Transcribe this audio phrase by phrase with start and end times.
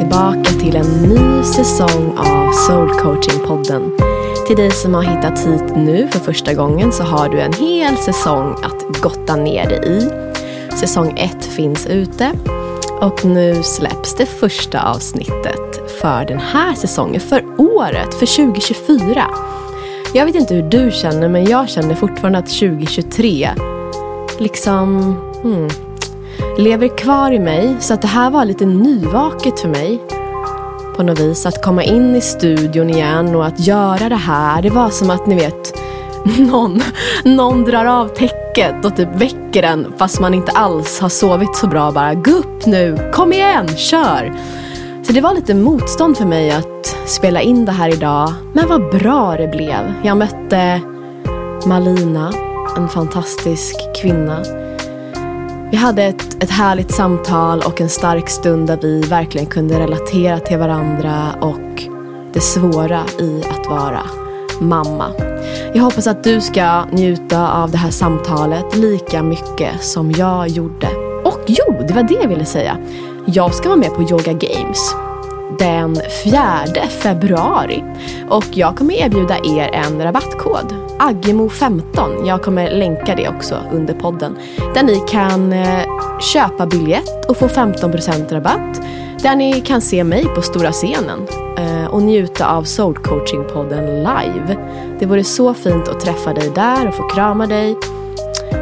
[0.00, 3.90] tillbaka till en ny säsong av Soul Coaching-podden.
[4.46, 7.96] Till dig som har hittat hit nu för första gången så har du en hel
[7.96, 10.08] säsong att gotta ner dig i.
[10.76, 12.32] Säsong 1 finns ute
[13.00, 19.26] och nu släpps det första avsnittet för den här säsongen, för året, för 2024.
[20.14, 23.50] Jag vet inte hur du känner men jag känner fortfarande att 2023
[24.38, 25.68] liksom hmm,
[26.58, 27.76] lever kvar i mig.
[27.80, 30.00] Så att det här var lite nyvaket för mig.
[30.96, 31.46] På något vis.
[31.46, 34.62] Att komma in i studion igen och att göra det här.
[34.62, 35.74] Det var som att ni vet
[36.38, 36.82] någon,
[37.24, 41.66] någon drar av täcket och typ väcker en fast man inte alls har sovit så
[41.66, 41.90] bra.
[41.92, 44.32] Bara gå upp nu, kom igen, kör!
[45.02, 48.32] Så det var lite motstånd för mig att spela in det här idag.
[48.52, 49.94] Men vad bra det blev.
[50.02, 50.80] Jag mötte
[51.66, 52.32] Malina,
[52.76, 54.59] en fantastisk kvinna
[55.70, 60.40] vi hade ett, ett härligt samtal och en stark stund där vi verkligen kunde relatera
[60.40, 61.82] till varandra och
[62.32, 64.02] det svåra i att vara
[64.60, 65.06] mamma.
[65.74, 70.88] Jag hoppas att du ska njuta av det här samtalet lika mycket som jag gjorde.
[71.24, 72.78] Och jo, det var det jag ville säga.
[73.26, 74.94] Jag ska vara med på Yoga Games
[75.60, 76.42] den 4
[77.02, 77.84] februari.
[78.28, 80.74] Och jag kommer erbjuda er en rabattkod.
[80.98, 82.26] Aggemo15.
[82.26, 84.36] Jag kommer länka det också under podden.
[84.74, 85.84] Där ni kan eh,
[86.32, 88.80] köpa biljett och få 15% rabatt.
[89.22, 91.26] Där ni kan se mig på stora scenen
[91.58, 94.56] eh, och njuta av Soul Coaching-podden live.
[94.98, 97.76] Det vore så fint att träffa dig där och få krama dig.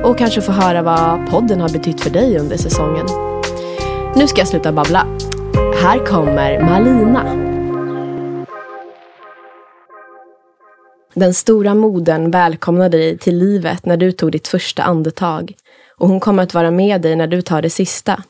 [0.04, 3.06] Och kanske få höra vad podden har betytt för dig under säsongen.
[4.16, 5.06] Nu ska jag sluta babbla.
[5.58, 7.24] Här kommer Malina.
[11.14, 15.54] Den stora modern välkomnar dig till livet när du tog ditt första andetag.
[15.96, 18.22] Och hon kommer att vara med dig när du tar det sista.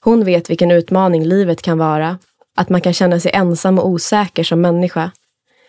[0.00, 2.18] Hon vet vilken utmaning livet kan vara.
[2.56, 5.10] Att man kan känna sig ensam och osäker som människa.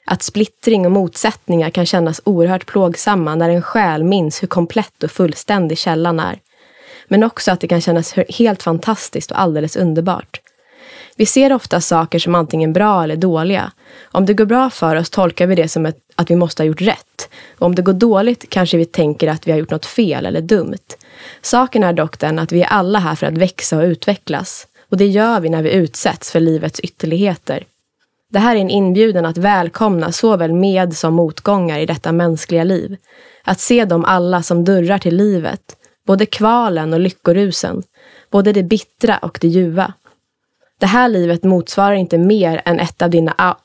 [0.06, 5.12] Att splittring och motsättningar kan kännas oerhört plågsamma när en själ minns hur komplett och
[5.12, 6.40] fullständig källan är.
[7.08, 10.43] Men också att det kan kännas helt fantastiskt och alldeles underbart.
[11.24, 13.72] Vi ser ofta saker som antingen bra eller dåliga.
[14.12, 16.68] Om det går bra för oss tolkar vi det som ett, att vi måste ha
[16.68, 17.30] gjort rätt.
[17.60, 20.42] Och om det går dåligt kanske vi tänker att vi har gjort något fel eller
[20.42, 20.88] dumt.
[21.42, 24.68] Saken är dock den att vi är alla här för att växa och utvecklas.
[24.90, 27.64] Och det gör vi när vi utsätts för livets ytterligheter.
[28.30, 32.98] Det här är en inbjudan att välkomna såväl med som motgångar i detta mänskliga liv.
[33.44, 35.62] Att se dem alla som dörrar till livet.
[36.08, 37.84] Både kvalen och lyckorusen.
[38.32, 39.94] Både det bittra och det ljuva.
[40.84, 43.56] Det här livet motsvarar inte mer än ett av dina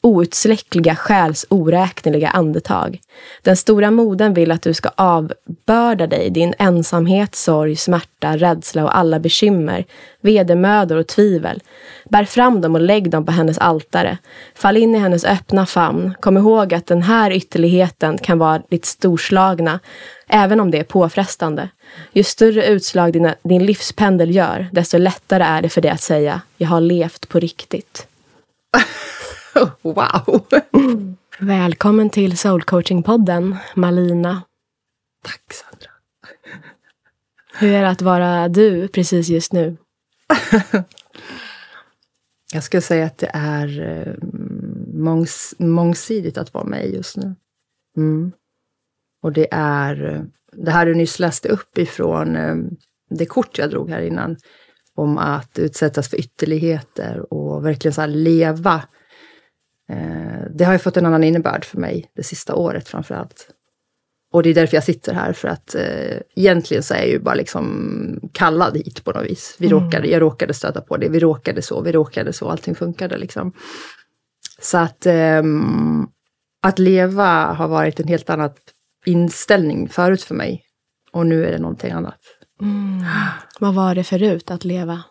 [0.00, 3.00] outsläckliga själs oräkneliga andetag.
[3.42, 8.96] Den stora moden vill att du ska avbörda dig din ensamhet, sorg, smärta, rädsla och
[8.96, 9.84] alla bekymmer,
[10.20, 11.62] vedermödor och tvivel.
[12.04, 14.18] Bär fram dem och lägg dem på hennes altare.
[14.54, 16.14] Fall in i hennes öppna famn.
[16.20, 19.80] Kom ihåg att den här ytterligheten kan vara ditt storslagna,
[20.28, 21.68] även om det är påfrestande.
[22.12, 26.40] Ju större utslag dina, din livspendel gör, desto lättare är det för dig att säga
[26.56, 28.06] jag har levt på riktigt.
[29.82, 30.46] wow!
[31.38, 34.42] Välkommen till Soul Coaching-podden, Malina.
[35.24, 35.90] Tack Sandra.
[37.58, 39.76] Hur är det att vara du precis just nu?
[42.52, 44.14] Jag skulle säga att det är eh,
[44.94, 47.34] mångs mångsidigt att vara mig just nu.
[47.96, 48.32] Mm.
[49.26, 52.56] Och det är det här du nyss läste upp ifrån eh,
[53.10, 54.36] det kort jag drog här innan
[54.94, 58.82] om att utsättas för ytterligheter och verkligen så leva.
[59.90, 63.48] Eh, det har ju fått en annan innebörd för mig det sista året framför allt.
[64.32, 67.18] Och det är därför jag sitter här, för att eh, egentligen så är jag ju
[67.18, 69.56] bara liksom kallad hit på något vis.
[69.58, 69.80] Vi mm.
[69.80, 73.52] råkade, jag råkade stöta på det, vi råkade så, vi råkade så, allting funkade liksom.
[74.60, 75.42] Så att eh,
[76.62, 78.56] att leva har varit en helt annat
[79.06, 80.62] inställning förut för mig.
[81.12, 82.20] Och nu är det någonting annat.
[82.62, 83.04] Mm.
[83.60, 85.02] Vad var det förut, att leva?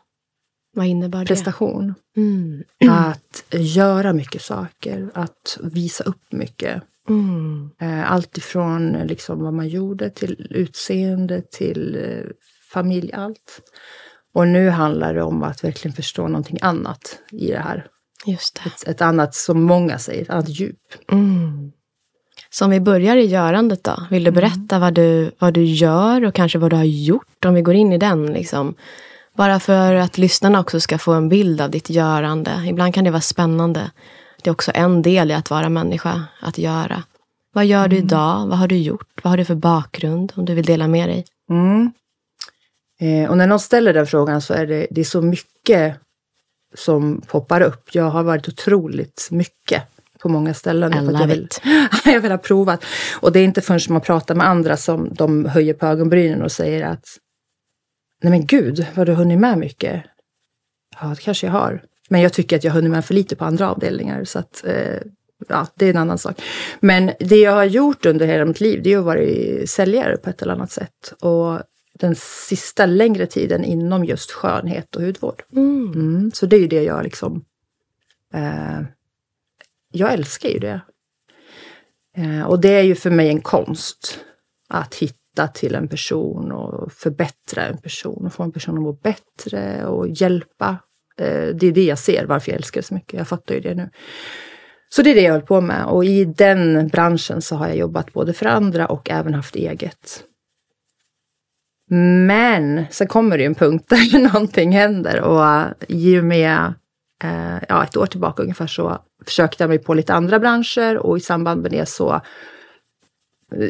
[0.74, 1.26] Vad innebar det?
[1.26, 1.94] Prestation.
[2.18, 2.64] Mm.
[2.90, 6.84] Att göra mycket saker, att visa upp mycket.
[7.10, 7.70] Mm.
[7.82, 12.32] Eh, allt ifrån liksom vad man gjorde till utseende, till eh,
[12.74, 13.62] familj, allt.
[14.34, 17.88] Och nu handlar det om att verkligen förstå någonting annat i det här.
[18.26, 18.70] Just det.
[18.70, 21.12] Ett, ett annat, som många säger, ett annat djup.
[21.12, 21.72] Mm.
[22.56, 24.08] Så om vi börjar i görandet då.
[24.10, 24.42] Vill du mm.
[24.42, 27.46] berätta vad, du, vad du gör och kanske vad du har gjort?
[27.46, 28.26] Om vi går in i den.
[28.26, 28.76] Liksom.
[29.34, 32.52] Bara för att lyssnarna också ska få en bild av ditt görande.
[32.68, 33.92] Ibland kan det vara spännande.
[34.44, 37.04] Det är också en del i att vara människa, att göra.
[37.54, 38.08] Vad gör du mm.
[38.08, 38.48] idag?
[38.48, 39.20] Vad har du gjort?
[39.24, 40.34] Vad har du för bakgrund?
[40.36, 41.26] Om du vill dela med dig.
[41.50, 41.92] Mm.
[43.00, 45.96] Eh, och när någon ställer den frågan så är det, det är så mycket
[46.76, 47.90] som poppar upp.
[47.92, 49.84] Jag har varit otroligt mycket
[50.26, 50.94] på många ställen.
[50.94, 51.62] I love jag vill, it.
[52.06, 52.86] jag vill ha provat.
[53.20, 56.52] Och det är inte förrän man pratar med andra som de höjer på ögonbrynen och
[56.52, 57.06] säger att
[58.24, 60.04] Nej men gud, vad du har hunnit med mycket.
[61.02, 61.84] Ja, det kanske jag har.
[62.10, 64.24] Men jag tycker att jag har hunnit med för lite på andra avdelningar.
[64.24, 65.00] Så att, eh,
[65.48, 66.42] ja, det är en annan sak.
[66.80, 69.20] Men det jag har gjort under hela mitt liv, det är att vara
[69.68, 71.14] säljare på ett eller annat sätt.
[71.22, 71.60] Och
[72.00, 72.16] den
[72.50, 75.44] sista längre tiden inom just skönhet och hudvård.
[75.54, 75.94] Mm.
[75.94, 77.46] Mm, så det är ju det jag liksom...
[78.34, 78.82] Eh,
[79.96, 80.82] jag älskar ju det.
[82.18, 84.20] Eh, och det är ju för mig en konst
[84.70, 88.94] att hitta till en person och förbättra en person och få en person att må
[88.94, 90.78] bättre och hjälpa.
[91.18, 93.14] Eh, det är det jag ser, varför jag älskar det så mycket.
[93.14, 93.90] Jag fattar ju det nu.
[94.90, 97.78] Så det är det jag håller på med och i den branschen så har jag
[97.78, 100.24] jobbat både för andra och även haft eget.
[102.28, 106.74] Men sen kommer det ju en punkt där någonting händer och i och med
[107.70, 111.22] ja, ett år tillbaka ungefär så försökte jag mig på lite andra branscher och i
[111.22, 112.22] samband med det så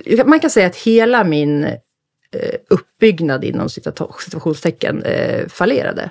[0.06, 6.10] eh, man kan säga att hela min eh, uppbyggnad inom situationstecken eh, fallerade.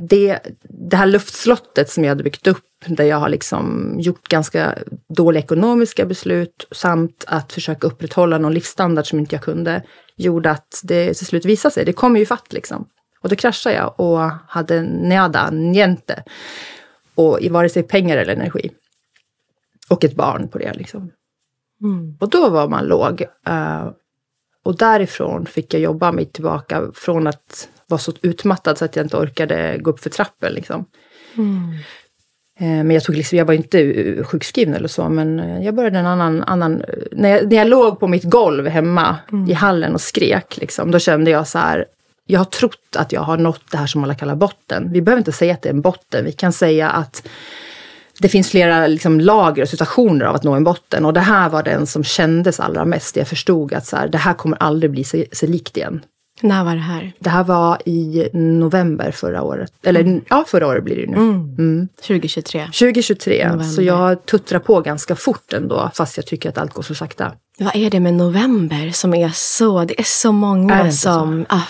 [0.00, 4.78] Det, det här luftslottet som jag hade byggt upp där jag har liksom gjort ganska
[5.08, 9.82] dåliga ekonomiska beslut samt att försöka upprätthålla någon livsstandard som inte jag kunde
[10.16, 11.84] gjorde att det till slut visade sig.
[11.84, 12.88] Det kom ju fatt liksom.
[13.20, 16.22] Och då kraschade jag och hade nada, niente.
[17.14, 18.70] Och i vare sig pengar eller energi.
[19.90, 21.10] Och ett barn på det liksom.
[21.82, 22.16] Mm.
[22.20, 23.22] Och då var man låg.
[23.48, 23.90] Uh,
[24.62, 29.04] och därifrån fick jag jobba mig tillbaka från att vara så utmattad så att jag
[29.04, 30.84] inte orkade gå upp för trappen liksom.
[31.36, 31.78] Mm.
[32.58, 36.42] Men jag, tog liksom, jag var inte sjukskriven eller så, men jag började en annan...
[36.42, 36.82] annan
[37.12, 39.50] när, jag, när jag låg på mitt golv hemma mm.
[39.50, 41.86] i hallen och skrek, liksom, då kände jag så här,
[42.26, 44.92] jag har trott att jag har nått det här som alla kallar botten.
[44.92, 47.28] Vi behöver inte säga att det är en botten, vi kan säga att
[48.18, 51.04] det finns flera liksom, lager och situationer av att nå en botten.
[51.04, 53.16] Och det här var den som kändes allra mest.
[53.16, 56.00] Jag förstod att så här, det här kommer aldrig bli sig, sig likt igen.
[56.40, 57.12] När var det här?
[57.18, 59.72] Det här var i november förra året.
[59.82, 60.20] Eller mm.
[60.28, 61.16] ja, förra året blir det ju nu.
[61.16, 61.54] Mm.
[61.58, 61.88] Mm.
[62.06, 62.64] 2023.
[62.66, 63.44] 2023.
[63.44, 63.64] November.
[63.64, 67.32] Så jag tuttrar på ganska fort ändå, fast jag tycker att allt går så sakta.
[67.58, 69.84] Vad är det med november som är så...
[69.84, 71.60] Det är så många är som ah,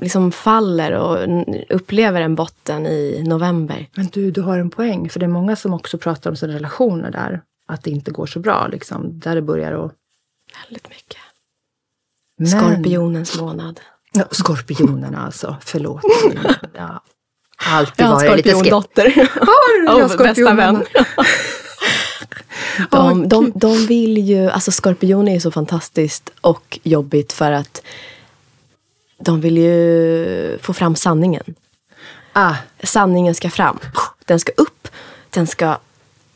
[0.00, 1.28] liksom faller och
[1.68, 3.86] upplever en botten i november.
[3.94, 5.08] Men du, du har en poäng.
[5.08, 7.42] För det är många som också pratar om sina relationer där.
[7.66, 9.20] Att det inte går så bra, liksom.
[9.20, 9.92] Där det börjar att...
[10.64, 11.20] Väldigt mycket.
[12.38, 12.48] Men...
[12.48, 13.80] Skorpionens månad.
[14.12, 16.02] Ja, skorpionerna alltså, förlåt.
[16.74, 17.02] Ja.
[17.66, 19.28] Alltid jag har en skorpiondotter.
[19.86, 20.84] Har du bästa vän.
[22.90, 27.82] de, de, de vill ju, alltså skorpioner är så fantastiskt och jobbigt för att
[29.18, 31.54] de vill ju få fram sanningen.
[32.32, 32.54] Ah.
[32.82, 33.78] Sanningen ska fram.
[34.26, 34.88] Den ska upp,
[35.30, 35.76] den ska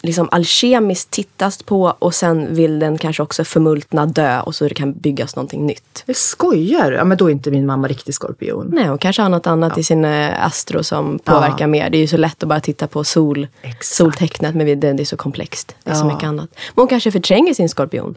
[0.02, 4.74] liksom alkemiskt tittas på och sen vill den kanske också förmultna dö och så det
[4.74, 6.02] kan byggas någonting nytt.
[6.06, 8.70] Det skojar Ja men då är inte min mamma riktig skorpion.
[8.72, 9.80] Nej, hon kanske har något annat ja.
[9.80, 11.66] i sin eh, astro som påverkar ja.
[11.66, 11.90] mer.
[11.90, 13.48] Det är ju så lätt att bara titta på sol,
[13.80, 15.76] soltecknet men det, det är så komplext.
[15.82, 16.00] Det är ja.
[16.00, 16.50] så mycket annat.
[16.74, 18.14] Men hon kanske förtränger sin skorpion.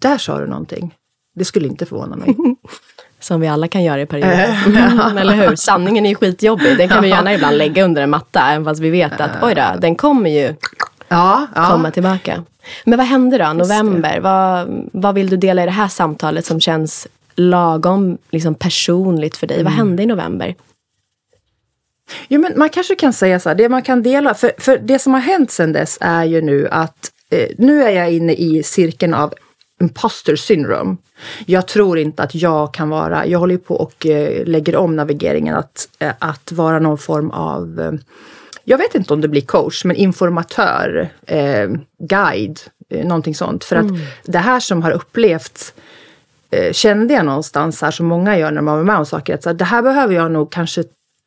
[0.00, 0.94] Där sa du någonting.
[1.34, 2.36] Det skulle inte förvåna mig.
[3.20, 4.58] Som vi alla kan göra i perioder.
[5.20, 5.56] Eller hur?
[5.56, 6.78] Sanningen är ju skitjobbig.
[6.78, 8.40] Den kan vi gärna ibland lägga under en matta.
[8.50, 10.54] Även fast vi vet att oj då, den kommer ju
[11.08, 11.68] ja, ja.
[11.70, 12.44] komma tillbaka.
[12.84, 14.20] Men vad hände då, november?
[14.20, 19.46] Vad, vad vill du dela i det här samtalet som känns lagom liksom personligt för
[19.46, 19.60] dig?
[19.60, 19.64] Mm.
[19.64, 20.54] Vad hände i november?
[22.28, 24.98] Jo, men man kanske kan säga så här, det man kan dela, för, för det
[24.98, 28.62] som har hänt sedan dess är ju nu att eh, nu är jag inne i
[28.62, 29.34] cirkeln av
[29.80, 30.96] imposter syndrome.
[31.46, 35.56] Jag tror inte att jag kan vara, jag håller på och eh, lägger om navigeringen
[35.56, 37.92] att, eh, att vara någon form av eh,
[38.64, 41.68] jag vet inte om det blir coach, men informatör, eh,
[41.98, 42.60] guide,
[42.90, 43.64] eh, någonting sånt.
[43.64, 43.94] För mm.
[43.94, 45.74] att det här som har upplevts
[46.50, 49.34] eh, kände jag någonstans här som många gör när man var med om saker.
[49.34, 50.84] Att så här, det här behöver jag nog kanske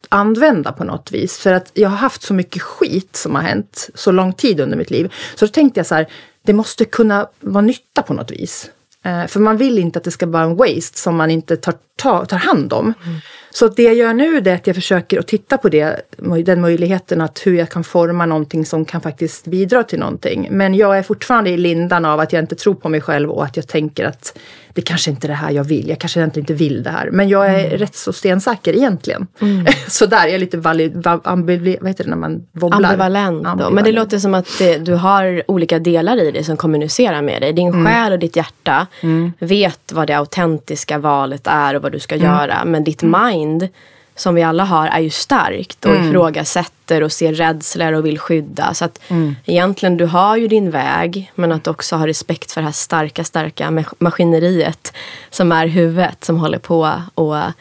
[0.09, 1.37] använda på något vis.
[1.37, 4.77] För att jag har haft så mycket skit som har hänt så lång tid under
[4.77, 5.13] mitt liv.
[5.35, 6.07] Så då tänkte jag så här,
[6.43, 8.69] det måste kunna vara nytta på något vis.
[9.05, 11.73] Eh, för man vill inte att det ska vara en waste som man inte tar,
[11.95, 12.93] tar, tar hand om.
[13.05, 13.19] Mm.
[13.51, 16.01] Så det jag gör nu är att jag försöker att titta på det,
[16.45, 20.47] den möjligheten att hur jag kan forma någonting som kan faktiskt bidra till någonting.
[20.51, 23.45] Men jag är fortfarande i lindan av att jag inte tror på mig själv och
[23.45, 24.37] att jag tänker att
[24.73, 25.89] det kanske inte är det här jag vill.
[25.89, 27.09] Jag kanske egentligen inte vill det här.
[27.11, 27.77] Men jag är mm.
[27.77, 29.27] rätt så stensäker egentligen.
[29.41, 29.65] Mm.
[29.87, 32.89] så där, jag är lite valid, ambivalent, vad heter det när man wobblar?
[32.89, 33.47] Ambivalent.
[33.47, 33.75] Ambivalent.
[33.75, 37.41] Men det låter som att det, du har olika delar i dig som kommunicerar med
[37.41, 37.53] dig.
[37.53, 37.85] Din mm.
[37.85, 39.33] själ och ditt hjärta mm.
[39.39, 42.27] vet vad det autentiska valet är och vad du ska mm.
[42.27, 42.65] göra.
[42.65, 43.67] Men ditt mind
[44.15, 46.09] som vi alla har är ju starkt och mm.
[46.09, 48.73] ifrågasätter och ser rädslor och vill skydda.
[48.73, 49.35] Så att mm.
[49.45, 53.23] egentligen, du har ju din väg men att också ha respekt för det här starka,
[53.23, 54.93] starka maskineriet
[55.29, 57.53] som är huvudet som håller på och mm.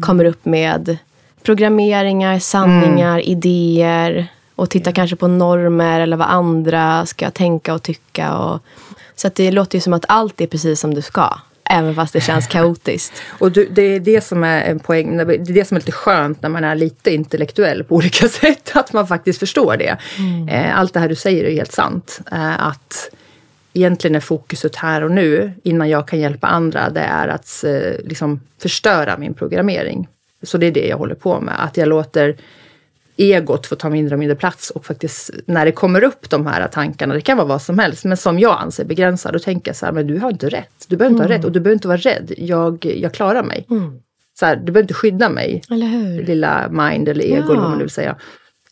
[0.00, 0.96] kommer upp med
[1.42, 3.28] programmeringar, sanningar, mm.
[3.30, 4.94] idéer och titta yeah.
[4.94, 8.36] kanske på normer eller vad andra ska tänka och tycka.
[8.36, 8.60] Och,
[9.16, 11.38] så att det låter ju som att allt är precis som du ska.
[11.70, 13.22] Även fast det känns kaotiskt.
[13.28, 15.92] Och du, det är det som är en poäng, det är det som är lite
[15.92, 18.72] skönt när man är lite intellektuell på olika sätt.
[18.74, 19.96] Att man faktiskt förstår det.
[20.18, 20.48] Mm.
[20.48, 22.20] Eh, allt det här du säger är helt sant.
[22.32, 23.10] Eh, att
[23.72, 28.04] egentligen är fokuset här och nu, innan jag kan hjälpa andra, det är att eh,
[28.04, 30.08] liksom förstöra min programmering.
[30.42, 31.64] Så det är det jag håller på med.
[31.64, 32.36] Att jag låter
[33.16, 36.68] egot få ta mindre och mindre plats och faktiskt när det kommer upp de här
[36.68, 39.76] tankarna, det kan vara vad som helst, men som jag anser begränsar, då tänker jag
[39.76, 40.86] så här, men du har inte rätt.
[40.88, 41.32] Du behöver inte mm.
[41.32, 42.32] ha rätt och du behöver inte vara rädd.
[42.36, 43.66] Jag, jag klarar mig.
[43.70, 44.00] Mm.
[44.38, 45.62] Så här, du behöver inte skydda mig,
[46.26, 47.44] lilla mind eller ego, ja.
[47.44, 48.16] eller vad man vill säga.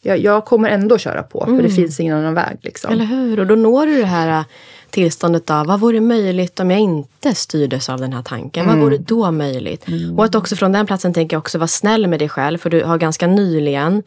[0.05, 1.71] Jag, jag, kommer ändå köra på, för det mm.
[1.71, 2.59] finns ingen annan väg.
[2.63, 2.93] Liksom.
[2.93, 3.41] Eller hur?
[3.41, 4.45] Och då når du det här
[4.91, 8.65] tillståndet av vad vore möjligt om jag inte styrdes av den här tanken?
[8.65, 8.75] Mm.
[8.75, 9.89] Vad vore då möjligt?
[9.89, 10.19] Mm.
[10.19, 12.59] Och att också från den platsen tänker jag också vara snäll med dig själv.
[12.59, 14.03] För du har ganska nyligen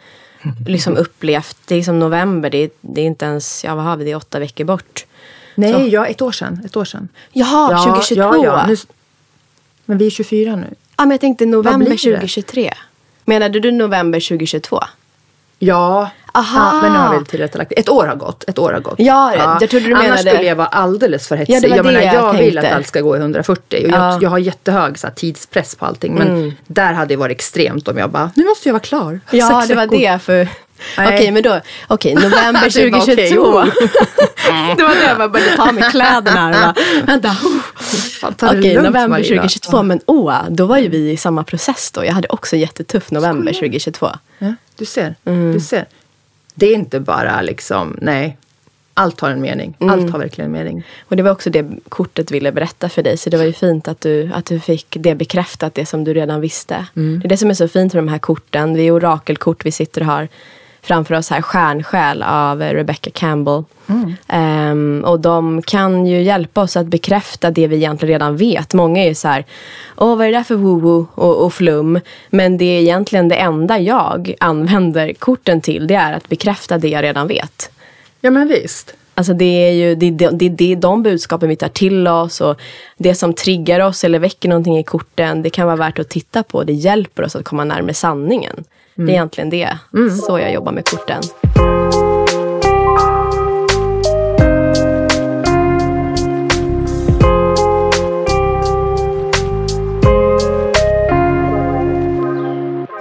[0.68, 3.98] liksom upplevt, det är som november, det är, det är inte ens, ja vad har
[3.98, 5.06] vi, det är åtta veckor bort.
[5.56, 5.88] Nej, Så.
[5.96, 6.62] ja ett år sedan.
[6.66, 7.08] Ett år sedan.
[7.32, 8.22] Jaha, ja, 2022.
[8.22, 8.68] Ja, ja.
[8.68, 8.76] Nu,
[9.86, 10.68] men vi är 24 nu.
[10.98, 12.74] Ja, men jag tänkte november 2023.
[13.26, 14.80] Menade du november 2022?
[15.60, 16.72] Ja, Aha.
[16.74, 18.44] Ja, men nu har vi tillrättalagt Ett år har gått.
[18.48, 18.96] Ett år har gått.
[18.98, 19.58] Ja, ja.
[19.62, 20.10] jag trodde du menade...
[20.10, 21.56] Annars skulle jag vara alldeles för hetsig.
[21.56, 23.86] Ja, det var jag, det menar, jag, jag vill att allt ska gå i 140.
[23.86, 24.12] Och ja.
[24.12, 26.14] jag, jag har jättehög så här, tidspress på allting.
[26.14, 26.54] Men mm.
[26.68, 29.20] där hade det varit extremt om jag bara, nu måste jag vara klar.
[29.32, 30.22] Ja, Sex det var det.
[30.22, 30.48] För...
[30.98, 33.64] Okej, okay, men då, okej, november 2022.
[34.78, 36.76] det var då jag bara började ta mig kläderna
[37.06, 37.36] vänta.
[38.22, 42.06] Okej, okay, november 2022, men åh, då var ju vi i samma process då.
[42.06, 44.10] Jag hade också jättetuff november 2022.
[44.40, 45.54] Ja, du ser, mm.
[45.54, 45.86] du ser
[46.56, 48.38] det är inte bara liksom, nej,
[48.94, 49.78] allt har en mening.
[49.80, 49.94] Mm.
[49.94, 50.84] Allt har verkligen en mening.
[51.04, 53.18] Och det var också det kortet ville berätta för dig.
[53.18, 56.14] Så det var ju fint att du, att du fick det bekräftat, det som du
[56.14, 56.86] redan visste.
[56.96, 57.20] Mm.
[57.20, 58.74] Det är det som är så fint med de här korten.
[58.74, 60.28] Det är orakelkort vi sitter och har
[60.86, 63.64] framför oss här, Stjärnsjäl av Rebecca Campbell.
[63.88, 64.72] Mm.
[64.72, 68.74] Um, och de kan ju hjälpa oss att bekräfta det vi egentligen redan vet.
[68.74, 69.46] Många är ju så här,
[69.98, 72.00] åh vad är det där för woo-woo och, och, flum?
[72.30, 76.90] Men det är egentligen det enda jag använder korten till, det är att bekräfta det
[76.90, 77.72] jag redan vet.
[78.22, 78.94] Ja men visst.
[79.18, 82.42] Alltså det är ju det, det, det, det är de budskapen vi tar till oss
[82.42, 82.62] och
[82.98, 86.44] det som triggar oss eller väcker någonting i korten, det kan vara värt att titta
[86.44, 86.64] på.
[86.64, 88.64] Det hjälper oss att komma närmare sanningen.
[88.98, 89.08] Mm.
[89.08, 89.78] Det är egentligen det.
[89.94, 90.16] Mm.
[90.16, 91.22] Så jag jobbar med korten.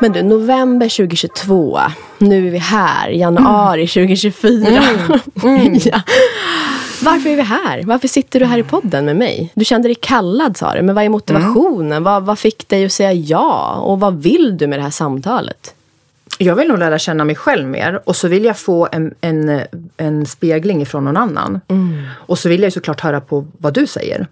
[0.00, 1.80] Men du, november 2022.
[2.18, 3.08] Nu är vi här.
[3.08, 4.08] Januari mm.
[4.08, 4.68] 2024.
[4.68, 5.20] Mm.
[5.42, 5.80] Mm.
[5.84, 6.00] ja.
[7.02, 7.82] Varför är vi här?
[7.84, 9.52] Varför sitter du här i podden med mig?
[9.54, 11.92] Du kände dig kallad sa du, men vad är motivationen?
[11.92, 12.02] Mm.
[12.02, 13.74] Vad, vad fick dig att säga ja?
[13.74, 15.73] Och vad vill du med det här samtalet?
[16.38, 19.60] Jag vill nog lära känna mig själv mer och så vill jag få en, en,
[19.96, 21.60] en spegling från någon annan.
[21.68, 22.02] Mm.
[22.12, 24.26] Och så vill jag såklart höra på vad du säger.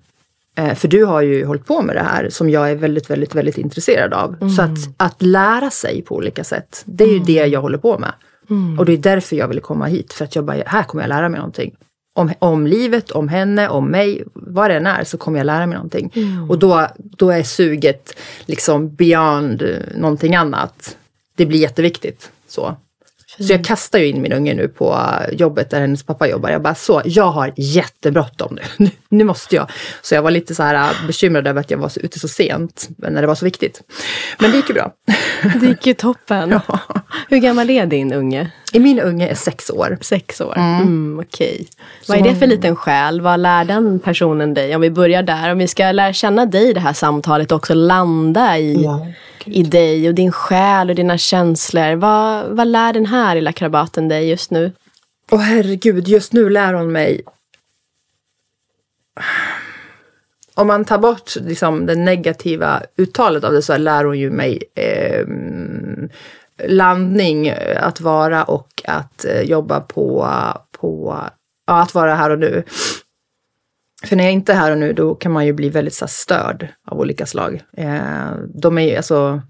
[0.56, 3.34] Eh, för du har ju hållit på med det här som jag är väldigt, väldigt,
[3.34, 4.36] väldigt intresserad av.
[4.40, 4.50] Mm.
[4.50, 7.26] Så att, att lära sig på olika sätt, det är ju mm.
[7.26, 8.12] det jag håller på med.
[8.50, 8.78] Mm.
[8.78, 11.08] Och det är därför jag ville komma hit, för att jag bara, här kommer jag
[11.08, 11.74] lära mig någonting.
[12.14, 15.66] Om, om livet, om henne, om mig, vad det än är så kommer jag lära
[15.66, 16.12] mig någonting.
[16.14, 16.50] Mm.
[16.50, 18.16] Och då, då är suget
[18.46, 19.62] liksom beyond
[19.96, 20.96] någonting annat
[21.36, 22.30] det blir jätteviktigt.
[22.48, 22.76] Så.
[23.38, 24.98] Så jag kastar ju in min unge nu på
[25.32, 26.50] jobbet där hennes pappa jobbar.
[26.50, 28.90] Jag bara så, jag har jättebråttom nu.
[29.08, 29.70] nu måste jag.
[30.02, 32.28] Så jag var lite så här äh, bekymrad över att jag var så ute så
[32.28, 33.82] sent när det var så viktigt.
[34.38, 34.92] Men det gick ju bra.
[35.60, 36.50] Det gick ju toppen.
[36.68, 36.78] Ja.
[37.28, 38.50] Hur gammal är din unge?
[38.72, 39.98] Min unge är sex år.
[40.00, 40.82] Sex år, mm.
[40.82, 41.54] mm okej.
[41.54, 41.66] Okay.
[42.08, 43.20] Vad är det för liten själ?
[43.20, 44.74] Vad lär den personen dig?
[44.74, 47.56] Om vi börjar där, om vi ska lära känna dig i det här samtalet och
[47.56, 49.06] också landa i ja
[49.44, 51.94] i dig och din själ och dina känslor.
[51.94, 54.72] Vad, vad lär den här lilla krabaten dig just nu?
[55.30, 57.22] Åh oh, herregud, just nu lär hon mig
[60.54, 64.62] om man tar bort liksom, det negativa uttalet av det så lär hon ju mig
[64.74, 65.26] eh,
[66.68, 70.28] landning, eh, att vara och att eh, jobba på,
[70.80, 71.20] på
[71.66, 72.62] ja, att vara här och nu.
[74.04, 76.06] För när jag inte är här och nu, då kan man ju bli väldigt så
[76.06, 77.62] störd av olika slag.
[77.76, 79.42] Eh, de, är ju, alltså,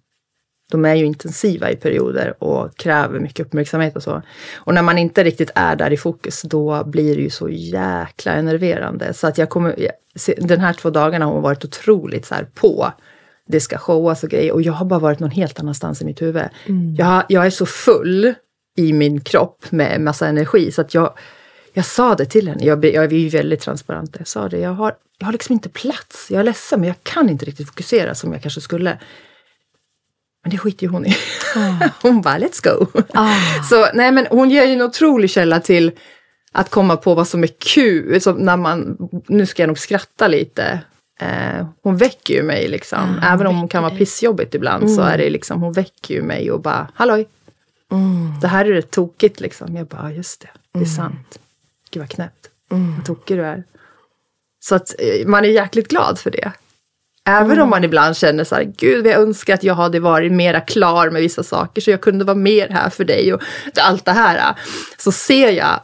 [0.70, 4.22] de är ju intensiva i perioder och kräver mycket uppmärksamhet och så.
[4.56, 8.32] Och när man inte riktigt är där i fokus, då blir det ju så jäkla
[8.32, 9.14] enerverande.
[9.14, 9.90] Så att jag kommer,
[10.36, 12.92] den här två dagarna har hon varit otroligt så på
[13.52, 14.52] det ska showas och grejer.
[14.52, 16.42] Och jag har bara varit någon helt annanstans i mitt huvud.
[16.98, 18.34] Jag, har, jag är så full
[18.76, 21.14] i min kropp med massa energi så att jag,
[21.72, 22.64] jag sa det till henne.
[22.64, 24.16] Jag, jag är ju väldigt transparent.
[24.18, 24.58] Jag sa det.
[24.58, 26.26] Jag har, jag har liksom inte plats.
[26.30, 28.98] Jag är ledsen men jag kan inte riktigt fokusera som jag kanske skulle.
[30.42, 31.16] Men det skiter ju hon i.
[32.02, 32.86] Hon bara, let's go.
[33.14, 33.62] Ah.
[33.70, 35.92] Så nej men hon ger ju en otrolig källa till
[36.52, 38.20] att komma på vad som är kul.
[38.20, 40.80] Som när man, nu ska jag nog skratta lite.
[41.22, 43.18] Eh, hon väcker ju mig liksom.
[43.22, 46.22] Ja, Även om hon kan vara pissjobbigt ibland så är det liksom, hon väcker ju
[46.22, 47.28] mig och bara, halloj.
[48.40, 49.76] Det här är rätt tokigt liksom.
[49.76, 51.38] Jag bara, "Ja, just det, det är sant.
[51.90, 52.48] Gud vad knäppt.
[52.68, 53.64] Vad tokig du är.
[54.60, 56.52] Så att eh, man är jäkligt glad för det.
[57.28, 60.60] Även om man ibland känner så här, gud jag önskar att jag hade varit mera
[60.60, 63.42] klar med vissa saker så jag kunde vara mer här för dig och
[63.80, 64.54] allt det här.
[64.98, 65.80] Så ser jag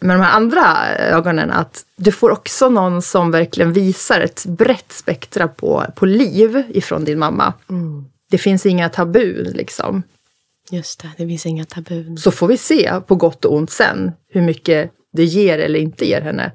[0.00, 4.92] med de här andra ögonen att du får också någon som verkligen visar ett brett
[4.92, 7.52] spektra på, på liv ifrån din mamma.
[8.30, 10.02] Det finns inga tabun liksom.
[10.70, 12.16] Just det, det finns inga tabun.
[12.16, 16.08] Så får vi se på gott och ont sen hur mycket det ger eller inte
[16.08, 16.52] ger henne.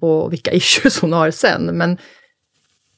[0.00, 1.64] Och vilka issues hon har sen.
[1.64, 1.98] Men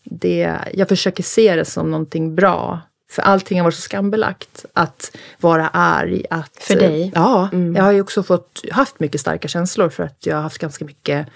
[0.05, 2.81] det, jag försöker se det som någonting bra.
[3.12, 4.64] För allting har varit så skambelagt.
[4.73, 6.25] Att vara arg.
[6.31, 7.12] Att, För dig?
[7.14, 10.59] Ja, jag har ju också fått, haft mycket starka känslor för att jag har haft
[10.59, 11.28] ganska mycket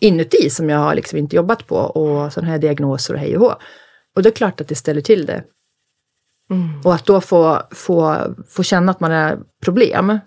[0.00, 1.76] inuti som jag har liksom inte jobbat på.
[1.76, 3.54] Och sådana här diagnoser och hej och hå.
[4.16, 5.44] Och det är klart att det ställer till det.
[6.84, 8.16] Och att då få, få,
[8.48, 10.18] få känna att man är problem,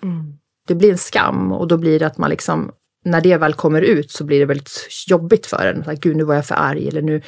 [0.68, 2.72] det blir en skam och då blir det att man liksom,
[3.06, 5.84] när det väl kommer ut så blir det väldigt jobbigt för en.
[5.84, 7.22] Här, Gud, nu var jag för arg eller nu...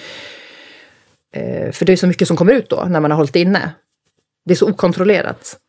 [1.38, 3.72] Eh, för det är så mycket som kommer ut då när man har hållit inne.
[4.46, 5.60] Det är så okontrollerat.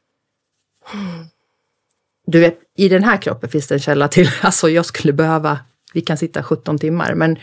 [2.27, 5.59] Du vet, i den här kroppen finns det en källa till, alltså jag skulle behöva,
[5.93, 7.37] vi kan sitta 17 timmar, men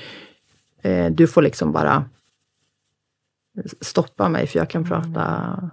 [0.82, 2.10] eh, du får liksom bara
[3.82, 5.72] stoppa mig för jag kan prata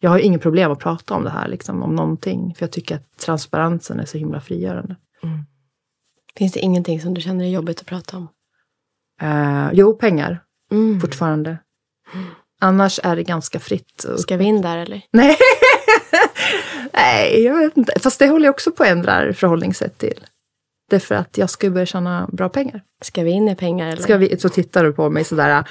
[0.00, 2.54] jag har ju ingen problem att prata om det här, liksom, om någonting.
[2.54, 4.96] För jag tycker att transparensen är så himla frigörande.
[6.36, 8.28] Finns det ingenting som du känner är jobbigt att prata om?
[9.20, 11.00] Eh, jo, pengar Mm.
[11.00, 11.58] fortfarande.
[12.60, 14.06] Annars är det ganska fritt.
[14.18, 15.02] Ska vi in där eller?
[15.12, 15.36] Nej.
[16.92, 18.00] Nej, jag vet inte.
[18.00, 20.26] Fast det håller jag också på att ändra förhållningssätt till.
[20.90, 22.82] Därför att jag ska ju börja tjäna bra pengar.
[23.02, 24.02] Ska vi in i pengar eller?
[24.02, 25.64] Ska vi, så tittar du på mig sådär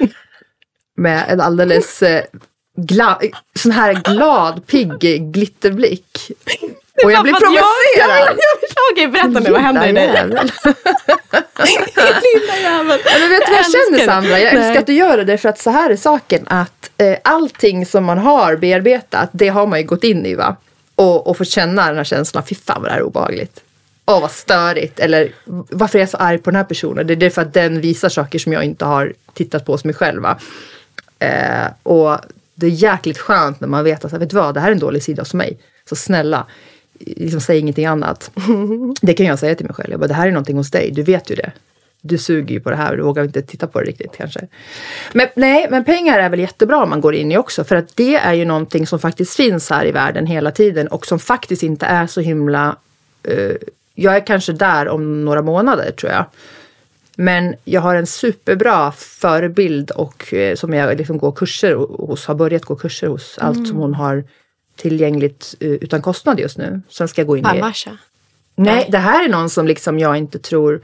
[0.98, 2.24] med en alldeles eh,
[2.78, 3.22] gla,
[3.56, 5.00] sån här glad, pigg
[5.34, 6.32] glitterblick.
[7.04, 7.64] Och jag blir För jag-
[8.06, 8.38] provocerad.
[8.92, 9.52] Okej, berätta nu.
[9.52, 10.08] Vad händer i dig?
[12.34, 13.00] Lilla jävel.
[13.20, 14.06] Men vet du vad jag känner.
[14.06, 14.40] Sandra?
[14.40, 17.86] Jag älskar att du gör det därför att så här är saken att eh, allting
[17.86, 20.56] som man har bearbetat det har man ju gått in i va?
[20.96, 23.62] Och, och fått känna den här känslan, fy fan vad det här är obehagligt.
[24.06, 25.00] Åh vad störigt.
[25.00, 27.08] Eller varför är jag så arg på den här personen?
[27.08, 29.96] Det är därför att den visar saker som jag inte har tittat på hos mig
[29.96, 30.22] själv.
[30.22, 30.38] va?
[31.20, 32.18] Eh, och
[32.56, 34.80] det är jäkligt skönt när man vet att vet du vad, det här är en
[34.80, 35.58] dålig sida hos mig.
[35.90, 36.46] Så snälla,
[37.00, 38.32] liksom säg ingenting annat.
[39.02, 39.92] Det kan jag säga till mig själv.
[39.92, 41.52] Jag bara, det här är någonting hos dig, du vet ju det.
[42.02, 44.48] Du suger ju på det här och du vågar inte titta på det riktigt kanske.
[45.14, 47.64] Men nej, men pengar är väl jättebra om man går in i också.
[47.64, 51.06] För att det är ju någonting som faktiskt finns här i världen hela tiden och
[51.06, 52.76] som faktiskt inte är så himla...
[53.24, 53.56] eh,
[53.96, 56.26] jag är kanske där om några månader tror jag.
[57.18, 62.36] Men jag har en superbra förebild och eh, som jag liksom går kurser hos, har
[62.36, 63.38] börjat gå kurser hos.
[63.38, 64.24] Allt som hon har
[64.76, 66.82] tillgängligt eh, utan kostnad just nu.
[66.90, 67.48] Sen ska jag gå in i...
[67.48, 67.98] Parvasha.
[68.56, 70.82] Nej, det här är någon som liksom jag inte tror...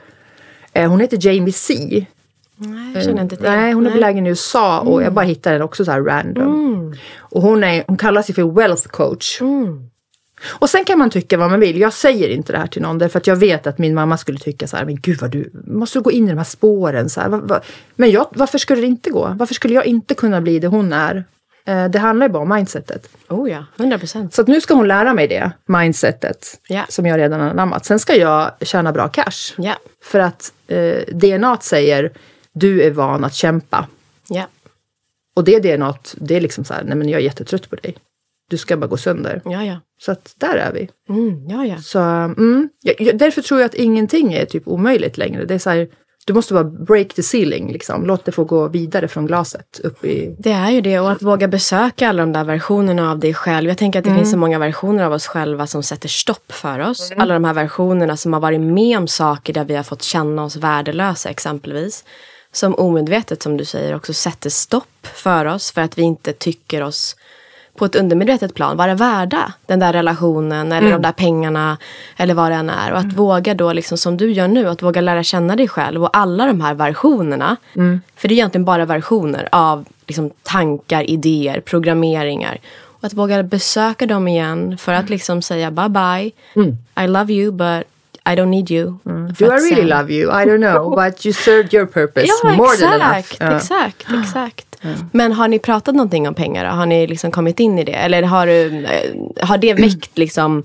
[0.74, 2.06] Eh, hon heter Jamie C.
[2.56, 3.46] Nej, jag känner inte till.
[3.46, 6.96] Nej, hon är belägen i USA och jag bara hittade den också så här random.
[7.18, 9.42] Och hon, är, hon kallar sig för wealth coach.
[10.50, 11.80] Och sen kan man tycka vad man vill.
[11.80, 14.40] Jag säger inte det här till någon därför att jag vet att min mamma skulle
[14.40, 17.10] tycka så här, men gud vad du, måste du gå in i de här spåren?
[17.10, 17.62] Så här, va, va?
[17.96, 19.36] Men jag, varför skulle det inte gå?
[19.40, 21.26] Varför skulle jag inte kunna bli det hon är?
[21.66, 23.10] Eh, det handlar ju bara om mindsetet.
[23.30, 24.34] Oh ja, 100 procent.
[24.34, 26.86] Så nu ska hon lära mig det, mindsetet, Ja.
[26.90, 27.86] som jag redan har anammat.
[27.86, 29.54] Sen ska jag tjäna bra cash.
[29.58, 29.76] Ja.
[30.04, 32.12] För att eh, DNA säger,
[32.54, 33.88] du är van att kämpa.
[34.30, 34.48] Ja.
[35.36, 37.96] Och det DNA, det är liksom så här, nej men jag är jättetrött på dig.
[38.50, 39.42] Du ska bara gå sönder.
[39.46, 39.80] Ja, ja.
[40.02, 40.90] Så att där är vi.
[41.10, 41.78] Mm, ja, ja.
[41.78, 45.46] Så mm, jag, jag, därför tror jag att ingenting är typ omöjligt längre.
[45.46, 45.88] Det är så här,
[46.26, 48.06] du måste bara break the ceiling, liksom.
[48.06, 50.36] Låt det få gå vidare från glaset upp i...
[50.40, 53.70] Det är ju det och att våga besöka alla de där versionerna av dig själv.
[53.70, 56.80] Jag tänker att det finns så många versioner av oss själva som sätter stopp för
[56.80, 57.12] oss.
[57.18, 60.44] Alla de här versionerna som har varit med om saker där vi har fått känna
[60.44, 62.04] oss värdelösa exempelvis.
[62.52, 66.84] Som omedvetet som du säger också sätter stopp för oss för att vi inte tycker
[66.84, 67.16] oss
[67.82, 71.02] på ett undermedvetet plan vara värda den där relationen eller Mm.
[71.02, 71.78] de där pengarna
[72.18, 72.92] eller vad det än är.
[72.92, 76.04] Och att våga då, liksom som du gör nu, att våga lära känna dig själv
[76.04, 77.56] och alla de här versionerna.
[77.76, 78.02] Mm.
[78.16, 82.58] För det är egentligen bara versioner av liksom, tankar, idéer, programmeringar.
[82.84, 86.32] Och att våga besöka dem igen för att liksom säga bye bye.
[87.04, 87.84] I love you but
[88.26, 88.98] I don't need you.
[89.06, 89.34] Mm.
[89.40, 90.30] Do I really sen- love you?
[90.42, 93.18] I don't know, but you served your purpose Ja, more than enough.
[93.18, 93.56] exakt, Ja.
[93.58, 94.71] exakt, exakt.
[95.12, 96.72] Men har ni pratat någonting om pengar då?
[96.72, 97.94] Har ni liksom kommit in i det?
[97.94, 100.64] Eller har, du, eh, har det väckt liksom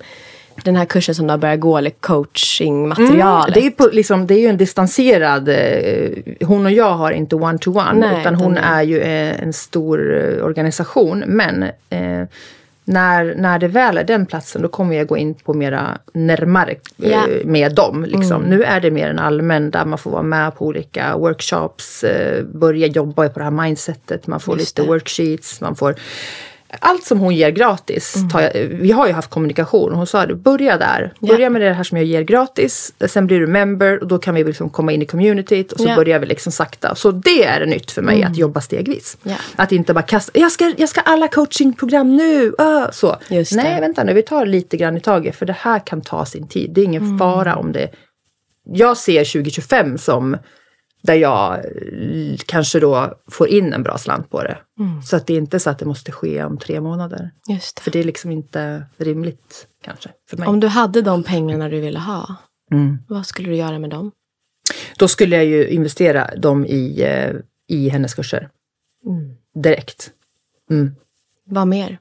[0.64, 3.54] den här kursen som du har börjat gå, eller coachingmaterialet?
[3.54, 6.08] Det är, på, liksom, det är ju en distanserad, eh,
[6.46, 9.98] hon och jag har inte one-to-one, Nej, utan hon det- är ju eh, en stor
[10.42, 11.24] organisation.
[11.26, 12.22] Men eh,
[12.88, 16.70] när, när det väl är den platsen, då kommer jag gå in på mera närmare
[16.70, 17.26] eh, Ja.
[17.44, 18.04] med dem.
[18.08, 18.42] Liksom.
[18.42, 22.44] Nu är det mer en allmän där man får vara med på olika workshops, eh,
[22.44, 24.88] börja jobba på det här mindsetet, man får Just lite det.
[24.92, 25.94] worksheets, man får
[26.80, 28.16] allt som hon ger gratis.
[28.16, 28.28] Mm.
[28.28, 31.12] Tar jag, vi har ju haft kommunikation och hon sa det, börja där.
[31.20, 32.92] Börja med det här som jag ger gratis.
[33.08, 35.88] Sen blir du member och då kan vi liksom komma in i communityt och så
[35.88, 35.96] Ja.
[35.96, 36.94] börjar vi liksom sakta.
[36.94, 39.16] Så det är nytt för mig att jobba stegvis.
[39.22, 39.34] Ja.
[39.56, 42.54] Att inte bara kasta, jag ska, jag ska alla coachingprogram nu.
[42.58, 43.16] ah, så.
[43.52, 46.48] Nej, vänta nu, vi tar lite grann i taget för det här kan ta sin
[46.48, 46.70] tid.
[46.74, 47.18] Det är ingen Mm.
[47.18, 47.88] fara om det...
[48.72, 50.36] Jag ser 2025 som
[51.06, 54.58] där jag eh, kanske då får in en bra slant på det.
[54.80, 55.02] Mm.
[55.02, 57.30] Så att det är inte så att det måste ske om tre månader.
[57.48, 57.98] Just För det.
[57.98, 60.48] det är liksom inte rimligt kanske för mig.
[60.48, 62.36] Om du hade de pengarna du ville ha,
[62.72, 62.98] Mm.
[63.08, 64.12] vad skulle du göra med dem?
[64.98, 67.34] Då skulle jag ju investera dem i, eh,
[67.68, 68.48] i hennes kurser.
[69.06, 69.34] Mm.
[69.62, 70.10] Direkt.
[70.70, 70.94] Mm.
[71.46, 71.98] Vad mer?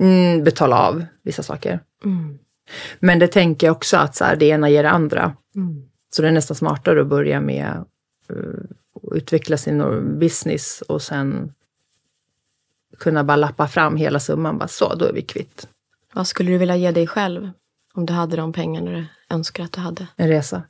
[0.00, 1.80] Mm, betala av vissa saker.
[2.04, 2.38] Mm.
[3.00, 5.36] Men det tänker jag också att så här, det ena ger det andra.
[6.10, 7.84] Så det är nästan smartare att börja med
[9.12, 11.54] utveckla sin business och sen
[12.98, 14.58] kunna bara lappa fram hela summan.
[14.58, 15.68] Bara så, då är vi kvitt.
[16.14, 17.50] Vad skulle du vilja ge dig själv
[17.94, 20.06] om du hade de pengarna du önskar att du hade?
[20.16, 20.62] En resa.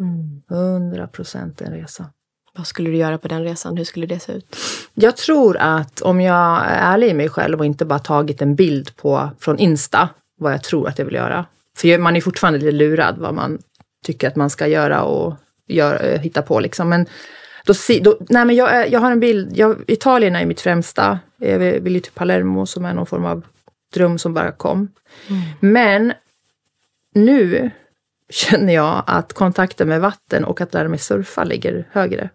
[0.00, 0.42] Mm.
[0.50, 2.06] 100 procent en resa.
[2.52, 3.76] Vad skulle du göra på den resan?
[3.76, 4.56] Hur skulle det se ut?
[4.94, 8.54] Jag tror att om jag är ärlig i mig själv och inte bara tagit en
[8.54, 11.46] bild på, från Insta vad jag tror att jag vill göra.
[11.76, 13.58] För man är fortfarande lite lurad vad man
[14.04, 15.34] tycker att man ska göra och
[15.70, 16.88] gör, eh, hitta på liksom.
[16.88, 17.06] Men
[17.64, 21.18] då, då, nej men jag, jag har en bild, jag, Italien är mitt främsta.
[21.36, 23.44] Jag vill ju till Palermo som är någon form av
[23.94, 24.88] dröm som bara kom.
[25.60, 26.12] Men
[27.14, 27.70] nu
[28.30, 32.30] känner jag att kontakten med vatten och att lära mig surfa ligger högre.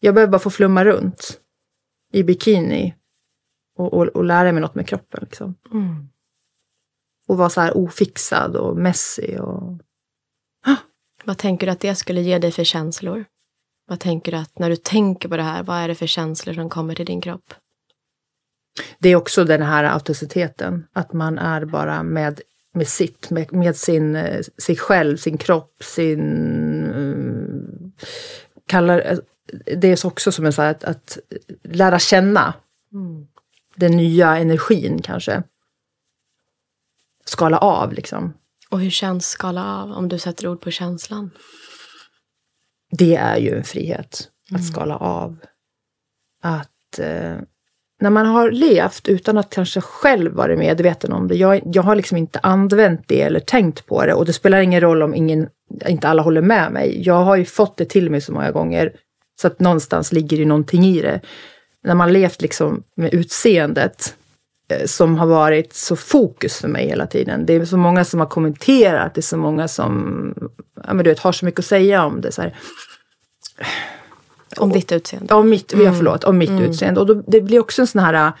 [0.00, 1.40] Jag behöver bara få flumma runt
[2.12, 2.94] i bikini
[3.76, 5.20] och, och, och lära mig något med kroppen.
[5.22, 5.54] Liksom.
[5.72, 6.08] Mm.
[7.26, 9.36] Och vara så här ofixad och messy.
[9.36, 9.78] Och...
[11.28, 13.24] Vad tänker du att det skulle ge dig för känslor?
[13.86, 16.54] Vad tänker du att när du tänker på det här, vad är det för känslor
[16.54, 17.54] som kommer till din kropp?
[18.98, 20.86] Det är också den här autenticiteten.
[20.92, 22.40] Att man är bara med,
[22.74, 26.20] med sitt, med, med sin, eh, sig själv, sin kropp, sin...
[26.94, 27.92] Um,
[28.66, 29.18] kallar, eh,
[29.76, 31.18] det är också som en så här att, att
[31.62, 32.54] lära känna
[33.74, 35.42] den nya energin kanske.
[37.24, 38.32] Skala av liksom.
[38.70, 41.30] Och hur känns skala av om du sätter ord på känslan?
[42.90, 45.36] det är ju en frihet att skala av.
[46.42, 47.36] Att eh,
[48.00, 51.34] när man har levt utan att kanske själv vara medveten om det.
[51.34, 54.80] Jag, jag har liksom inte använt det eller tänkt på det och det spelar ingen
[54.80, 55.48] roll om ingen,
[55.86, 57.02] inte alla håller med mig.
[57.02, 58.92] Jag har ju fått det till mig så många gånger
[59.40, 61.20] så att någonstans ligger det någonting i det.
[61.84, 64.16] När man levt liksom med utseendet
[64.86, 67.46] som har varit så fokus för mig hela tiden.
[67.46, 70.34] Det är så många som har kommenterat, det är så många som
[70.86, 72.32] ja, men du vet, har så mycket att säga om det.
[72.32, 72.56] Så här.
[74.56, 75.34] Om ditt utseende?
[75.34, 77.00] Om mitt, ja, förlåt, om mitt utseende.
[77.00, 78.32] Och då, det blir också en sån här...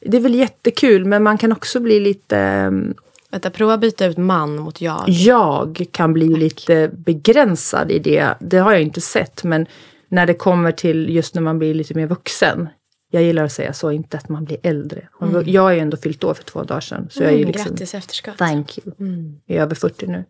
[0.00, 2.36] Det är väl jättekul, men man kan också bli lite...
[2.38, 2.94] mm,
[3.30, 5.04] Vänta, prova byta ut man mot jag.
[5.06, 8.34] Jag kan bli lite begränsad i det.
[8.40, 9.66] Det har jag inte sett, men
[10.08, 12.68] när det kommer till just när man blir lite mer vuxen.
[13.10, 15.08] Jag gillar att säga så, inte att man blir äldre.
[15.46, 17.08] Jag är ju ändå fyllt år för två dagar sedan.
[17.10, 18.38] Så jag är Mm, liksom, Grattis efterskott.
[18.38, 18.94] Thank you.
[18.98, 19.40] Mm.
[19.46, 20.24] Jag är över 40 nu.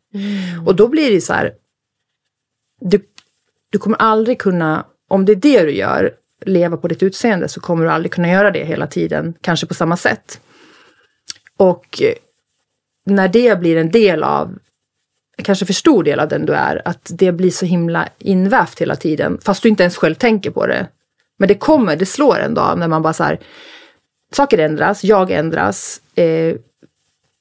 [0.67, 1.55] Och då blir det så här.
[2.81, 3.01] Du,
[3.71, 6.15] du kommer aldrig kunna, om det är det du gör,
[6.47, 9.75] leva på ditt utseende så kommer du aldrig kunna göra det hela tiden, kanske på
[9.75, 10.41] samma sätt.
[11.57, 12.15] Och eh,
[13.07, 14.59] när det blir en del av,
[15.43, 18.97] kanske för stor del av den du är, att det blir så himla invävt hela
[18.97, 20.89] tiden, fast du inte ens själv tänker på det.
[21.41, 23.41] Men det kommer, det slår en dag när man bara så här,
[24.33, 26.55] saker ändras, jag ändras, eh,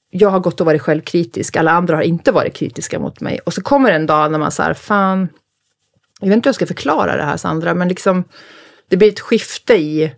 [0.09, 3.39] jag har gått och varit självkritisk, alla andra har inte varit kritiska mot mig.
[3.39, 5.29] Och så kommer en dag när man säger fan,
[6.19, 8.23] jag vet inte hur jag ska förklara det här Sandra, men liksom
[8.88, 10.12] det blir ett skifte i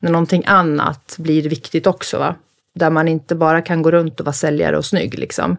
[0.00, 2.18] när någonting annat blir viktigt också.
[2.18, 2.34] Va?
[2.74, 5.18] Där man inte bara kan gå runt och vara säljare och snygg.
[5.18, 5.56] Liksom.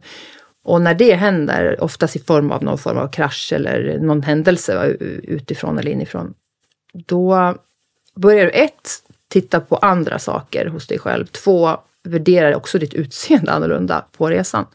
[0.64, 4.76] Och när det händer, oftast i form av någon form av krasch eller någon händelse
[4.76, 4.86] va,
[5.24, 6.34] utifrån eller inifrån,
[6.94, 7.56] då
[8.16, 8.90] börjar du ett,
[9.28, 11.26] titta på andra saker hos dig själv.
[11.26, 14.66] Två, värdera också ditt utseende annorlunda på resan.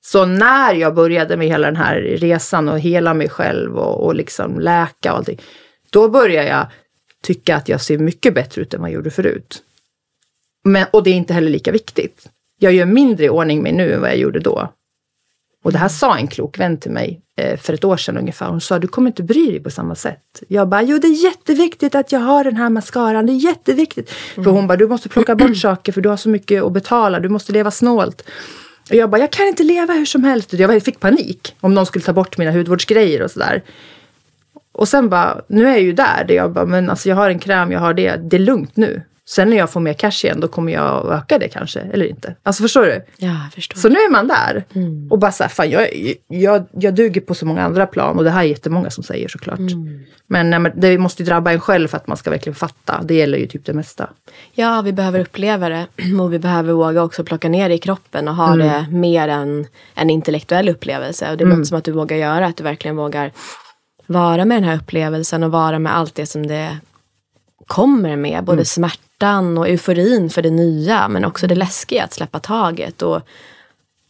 [0.00, 4.14] Så när jag började med hela den här resan och hela mig själv och, och
[4.14, 5.40] liksom läka och allting,
[5.90, 6.66] då började jag
[7.22, 9.62] tycka att jag ser mycket bättre ut än vad jag gjorde förut.
[10.64, 12.28] Men, och det är inte heller lika viktigt.
[12.58, 14.72] Jag gör mindre i ordning mig nu än vad jag gjorde då.
[15.62, 18.46] Och det här sa en klok vän till mig eh, för ett år sedan ungefär.
[18.46, 20.42] Hon sa, du kommer inte bry dig på samma sätt.
[20.48, 24.12] Jag bara, jo det är jätteviktigt att jag har den här mascaran, det är jätteviktigt.
[24.34, 24.44] Mm.
[24.44, 27.20] För hon bara, du måste plocka bort saker för du har så mycket att betala,
[27.20, 28.22] du måste leva snålt.
[28.90, 30.52] Och jag bara, jag kan inte leva hur som helst.
[30.52, 33.62] Jag fick panik om någon skulle ta bort mina hudvårdsgrejer och sådär.
[34.72, 36.24] Och sen bara, nu är jag ju där.
[36.28, 38.16] där jag bara, men alltså jag har en kräm, jag har det.
[38.16, 39.02] Det är lugnt nu.
[39.30, 42.34] Sen när jag får mer cash igen, då kommer jag öka det kanske, eller inte.
[42.42, 43.04] Alltså förstår du?
[43.16, 43.78] Ja, förstår.
[43.78, 44.64] Så nu är man där.
[44.74, 45.08] Mm.
[45.10, 45.88] Och bara så här, fan jag,
[46.28, 48.18] jag, jag duger på så många andra plan.
[48.18, 49.58] Och det här är jättemånga som säger såklart.
[49.58, 50.04] Mm.
[50.26, 53.00] Men det måste ju drabba en själv för att man ska verkligen fatta.
[53.02, 54.10] Det gäller ju typ det mesta.
[54.52, 55.86] Ja, vi behöver uppleva det.
[56.20, 58.58] Och vi behöver våga också plocka ner det i kroppen och ha mm.
[58.58, 61.30] det mer än en intellektuell upplevelse.
[61.30, 61.64] Och det låter mm.
[61.64, 63.32] som att du vågar göra, att du verkligen vågar
[64.06, 66.78] vara med den här upplevelsen och vara med allt det som det
[67.70, 68.44] kommer med.
[68.44, 68.64] Både mm.
[68.64, 73.02] smärtan och euforin för det nya men också det läskiga att släppa taget.
[73.02, 73.20] Och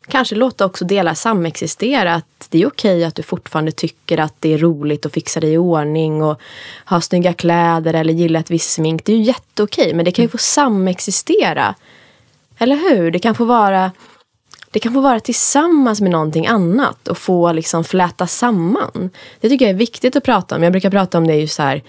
[0.09, 2.15] kanske låta också delar samexistera.
[2.15, 5.53] Att det är okej att du fortfarande tycker att det är roligt att fixa dig
[5.53, 6.41] i ordning och
[6.85, 9.05] ha snygga kläder eller gilla ett visst smink.
[9.05, 10.33] Det är ju jätteokej men det kan ju mm.
[10.33, 11.75] få samexistera.
[12.59, 13.11] Eller hur?
[13.11, 13.93] Det kan få vara
[14.71, 19.11] det kan få vara tillsammans med någonting annat och få liksom fläta samman.
[19.41, 20.63] Det tycker jag är viktigt att prata om.
[20.63, 21.83] Jag brukar prata om det just så här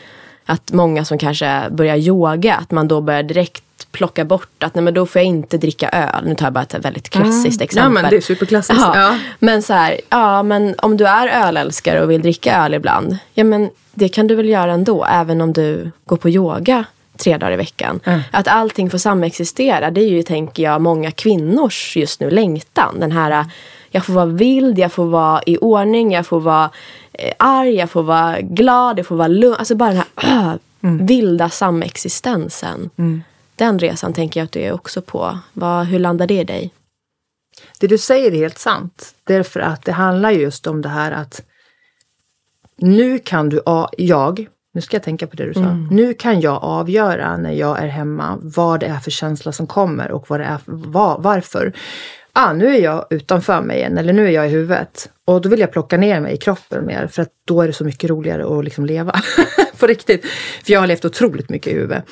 [0.45, 4.83] att många som kanske börjar yoga, att man då börjar direkt plocka bort att nej
[4.83, 6.25] men då får jag inte dricka öl.
[6.25, 7.63] Nu tar jag bara ett väldigt klassiskt mm.
[7.63, 7.83] exempel.
[7.83, 8.81] Ja men det är superklassiskt.
[8.81, 8.91] Ja.
[8.95, 9.17] ja.
[9.39, 13.17] Men så här, ja men om du är ölälskare och vill dricka öl ibland.
[13.33, 16.85] Ja men det kan du väl göra ändå även om du går på yoga
[17.17, 17.99] tre dagar i veckan.
[18.03, 18.21] Mm.
[18.31, 22.99] Att allting får samexistera, det är ju, tänker jag, många kvinnors just nu längtan.
[22.99, 23.45] Den här,
[23.89, 26.69] jag får vara vild, jag får vara i ordning, jag får vara
[27.39, 29.55] arg, jag får vara glad, jag får vara lugn.
[29.59, 31.05] Alltså bara den här mm.
[31.05, 32.89] vilda samexistensen.
[32.97, 33.23] Mm.
[33.55, 35.39] Den resan tänker jag att du är också på.
[35.53, 36.73] Vad, hur landar det i dig?
[37.79, 39.15] Det du säger är helt sant.
[39.23, 41.41] Därför att det handlar just om det här att
[42.77, 43.61] nu kan du,
[43.97, 45.59] jag nu ska jag tänka på det du sa.
[45.59, 45.87] Mm.
[45.91, 50.11] Nu kan jag avgöra när jag är hemma vad det är för känsla som kommer
[50.11, 51.73] och vad det är, var, varför.
[52.33, 55.09] Ah, nu är jag utanför mig igen, eller nu är jag i huvudet.
[55.25, 57.73] Och då vill jag plocka ner mig i kroppen mer, för att då är det
[57.73, 59.21] så mycket roligare att liksom leva.
[59.79, 60.25] på riktigt.
[60.63, 62.05] För jag har levt otroligt mycket i huvudet.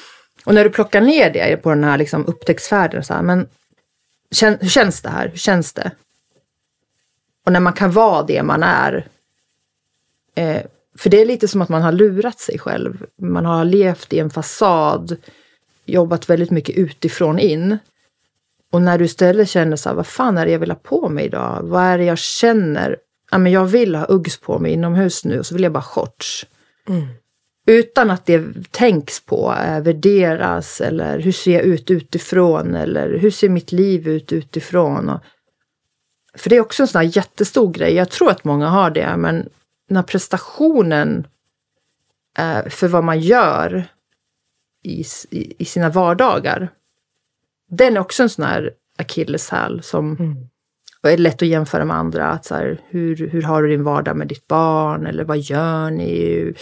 [0.45, 3.47] Och när du plockar ner det på den här liksom upptäcktsfärden, så här, men
[4.59, 5.27] hur känns det här?
[5.27, 5.91] Hur känns det?
[7.45, 9.07] Och när man kan vara det man är,
[10.35, 10.61] eh,
[10.97, 13.05] för det är lite som att man har lurat sig själv.
[13.21, 15.17] Man har levt i en fasad,
[15.85, 17.77] jobbat väldigt mycket utifrån in.
[18.71, 21.09] Och när du istället känner så här, vad fan är det jag vill ha på
[21.09, 21.59] mig idag?
[21.63, 22.97] Vad är det jag känner?
[23.31, 25.83] Ja, men jag vill ha Uggs på mig inomhus nu och så vill jag bara
[25.83, 26.45] shorts.
[26.87, 27.07] Mm.
[27.67, 33.31] Utan att det tänks på, äh, värderas eller hur ser jag ut utifrån eller hur
[33.31, 35.09] ser mitt liv ut utifrån?
[35.09, 35.19] Och,
[36.35, 37.93] för det är också en sån här jättestor grej.
[37.93, 39.49] Jag tror att många har det, men
[39.89, 41.27] när prestationen
[42.37, 43.83] eh, för vad man gör
[44.83, 45.03] i,
[45.59, 46.69] i, sina vardagar,
[47.69, 50.35] den är också en sån här akilleshäl som mm.
[51.03, 52.25] är lätt att jämföra med andra.
[52.25, 55.07] Att så här, hur, hur har du din vardag med ditt barn?
[55.07, 56.53] Eller vad gör ni?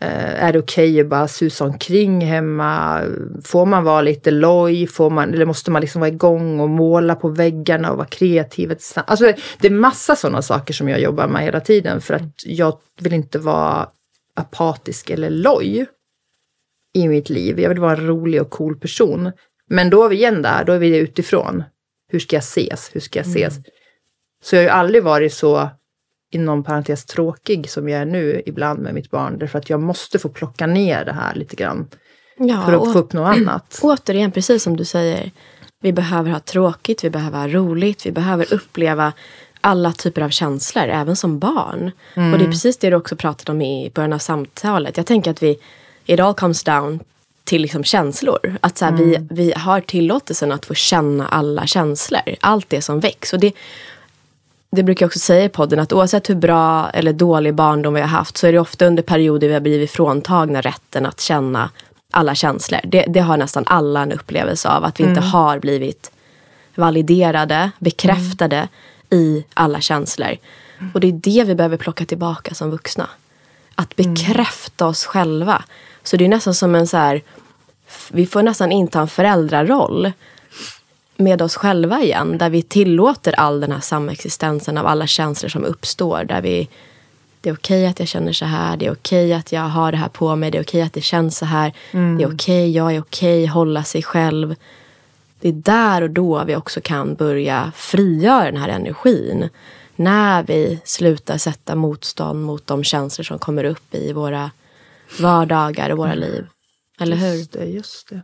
[0.00, 3.02] Eh, är det okej okay att bara susa omkring hemma?
[3.44, 4.86] Får man vara lite loj?
[4.86, 8.76] Får man, eller måste man liksom vara igång och måla på väggarna och vara kreativ?
[8.94, 12.78] Alltså, det är massa sådana saker som jag jobbar med hela tiden för att jag
[13.00, 13.88] vill inte vara
[14.34, 15.86] apatisk eller loj
[16.94, 17.60] i mitt liv.
[17.60, 19.32] Jag vill vara en rolig och cool person.
[19.70, 21.64] Men då är vi igen där, då är vi utifrån.
[22.08, 22.90] Hur ska jag ses?
[22.92, 23.52] Hur ska jag ses?
[23.52, 23.64] Mm.
[24.42, 25.68] Så jag har ju aldrig varit så
[26.30, 29.38] inom parentes tråkig som jag är nu ibland med mitt barn.
[29.38, 31.88] Därför att jag måste få plocka ner det här lite grann.
[32.38, 33.78] Ja, för att få upp något annat.
[33.82, 35.30] Återigen, precis som du säger.
[35.82, 39.12] Vi behöver ha tråkigt, vi behöver ha roligt, vi behöver uppleva
[39.60, 41.90] alla typer av känslor, även som barn.
[42.14, 42.32] Mm.
[42.32, 44.96] Och det är precis det du också pratade om i början av samtalet.
[44.96, 45.58] Jag tänker att vi,
[46.06, 47.00] it all comes down
[47.46, 48.56] till liksom känslor.
[48.60, 49.10] Att så här, mm.
[49.10, 52.20] vi, vi har tillåtelsen att få känna alla känslor.
[52.40, 53.32] Allt det som väcks.
[53.32, 53.52] Och det,
[54.70, 58.00] det brukar jag också säga i podden att oavsett hur bra eller dålig barndom vi
[58.00, 61.70] har haft så är det ofta under perioder vi har blivit fråntagna rätten att känna
[62.10, 62.80] alla känslor.
[62.84, 64.84] Det, det har nästan alla en upplevelse av.
[64.84, 65.30] Att vi inte Mm.
[65.30, 66.10] har blivit
[66.74, 69.24] validerade, bekräftade Mm.
[69.24, 70.36] i alla känslor.
[70.94, 73.08] Och det är det vi behöver plocka tillbaka som vuxna.
[73.74, 74.14] Att Mm.
[74.14, 75.64] bekräfta oss själva.
[76.06, 77.22] Så det är nästan som en så här,
[78.10, 80.12] vi får nästan inta en föräldraroll
[81.16, 82.38] med oss själva igen.
[82.38, 86.24] Där vi tillåter all den här samexistensen av alla känslor som uppstår.
[86.24, 86.68] Där vi,
[87.40, 88.76] det är okej att jag känner så här.
[88.76, 90.50] Det är okej att jag har det här på mig.
[90.50, 91.72] Det är okej att det känns så här.
[92.18, 93.46] Det är okej, jag är okej.
[93.46, 94.54] Hålla sig själv.
[95.40, 99.48] Det är där och då vi också kan börja frigöra den här energin.
[99.96, 104.50] När vi slutar sätta motstånd mot de känslor som kommer upp i våra
[105.20, 106.46] vardagar och våra liv.
[107.00, 107.34] Eller hur?
[107.34, 108.22] Just det, just det.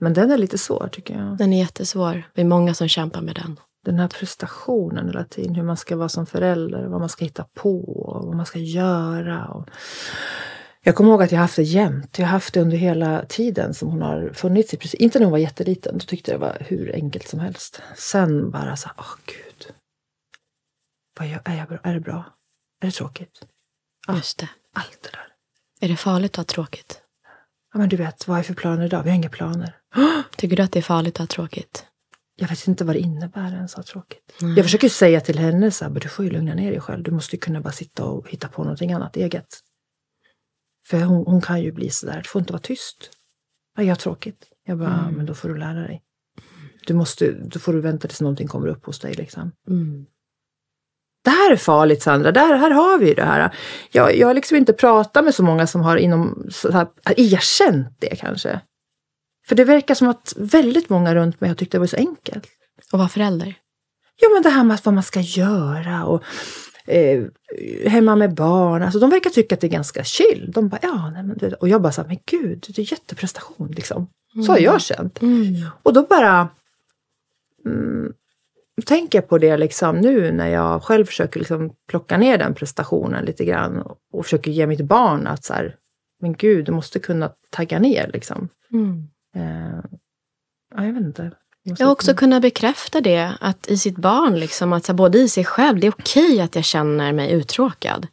[0.00, 1.36] Men den är lite svår tycker jag.
[1.36, 2.22] Den är jättesvår.
[2.34, 3.60] Vi är många som kämpar med den.
[3.84, 5.54] Den här prestationen hela tiden.
[5.54, 6.86] Hur man ska vara som förälder.
[6.86, 7.80] Vad man ska hitta på.
[7.84, 9.46] Och vad man ska göra.
[9.48, 9.68] Och...
[10.82, 12.18] Jag kommer ihåg att jag haft det jämt.
[12.18, 14.76] Jag har haft det under hela tiden som hon har funnits i.
[14.76, 15.00] Precis.
[15.00, 15.98] Inte när hon var jätteliten.
[15.98, 17.82] Då tyckte jag det var hur enkelt som helst.
[17.96, 19.74] Sen bara så åh gud.
[21.18, 21.78] Vad gör, är, jag bra?
[21.82, 22.24] är det bra?
[22.80, 23.46] Är det tråkigt?
[24.06, 24.16] Ja.
[24.16, 24.48] Just det.
[24.74, 25.29] Allt det där.
[25.80, 27.00] Är det farligt att ha tråkigt?
[27.72, 29.02] Ja, men du vet, vad är för planer idag?
[29.02, 29.76] Vi har inga planer.
[30.36, 31.84] Tycker du att det är farligt att ha tråkigt?
[32.36, 34.32] Jag vet inte vad det innebär ens att ha tråkigt.
[34.56, 37.02] Jag försöker säga till henne så här, "Men du får ju lugna ner dig själv.
[37.02, 39.46] Du måste ju kunna bara sitta och hitta på någonting annat eget.
[40.86, 43.10] För hon, hon kan ju bli så där, du får inte vara tyst.
[43.76, 44.44] Ja, jag har tråkigt.
[44.66, 46.02] Jag bara, "Ja, men då får du lära dig.
[46.86, 49.52] Du måste, då får du vänta tills någonting kommer upp hos dig liksom.
[49.68, 50.06] Mm.
[51.24, 53.54] Det här är farligt Sandra, där, här har vi det här.
[53.90, 57.96] Jag, jag har liksom inte pratat med så många som har inom, så här, erkänt
[57.98, 58.60] det kanske.
[59.48, 62.46] För det verkar som att väldigt många runt mig har tyckt det var så enkelt.
[62.92, 63.54] Och vara förälder?
[64.20, 66.22] Ja, men det här med vad man ska göra och
[66.86, 67.24] eh,
[67.86, 68.82] hemma med barn.
[68.82, 70.50] Alltså, de verkar tycka att det är ganska chill.
[70.54, 72.92] De bara, ja, nej, men det, och jag bara så här, men gud, det är
[72.92, 74.06] jätteprestation liksom.
[74.46, 75.22] Så har jag känt.
[75.22, 75.66] Mm.
[75.82, 76.48] Och då bara
[77.66, 78.12] mm,
[78.82, 83.24] tänker jag på det liksom nu när jag själv försöker liksom plocka ner den prestationen
[83.24, 85.76] lite grann och, försöker ge mitt barn att så här,
[86.22, 88.48] men gud, du måste kunna tagga ner liksom.
[88.72, 89.08] Mm.
[89.36, 89.80] Eh,
[90.76, 91.30] ja, jag vet inte.
[91.62, 95.44] Jag också kunnat bekräfta det att i sitt barn, liksom, att så både i sig
[95.44, 98.06] själv, det är okej att jag känner mig uttråkad.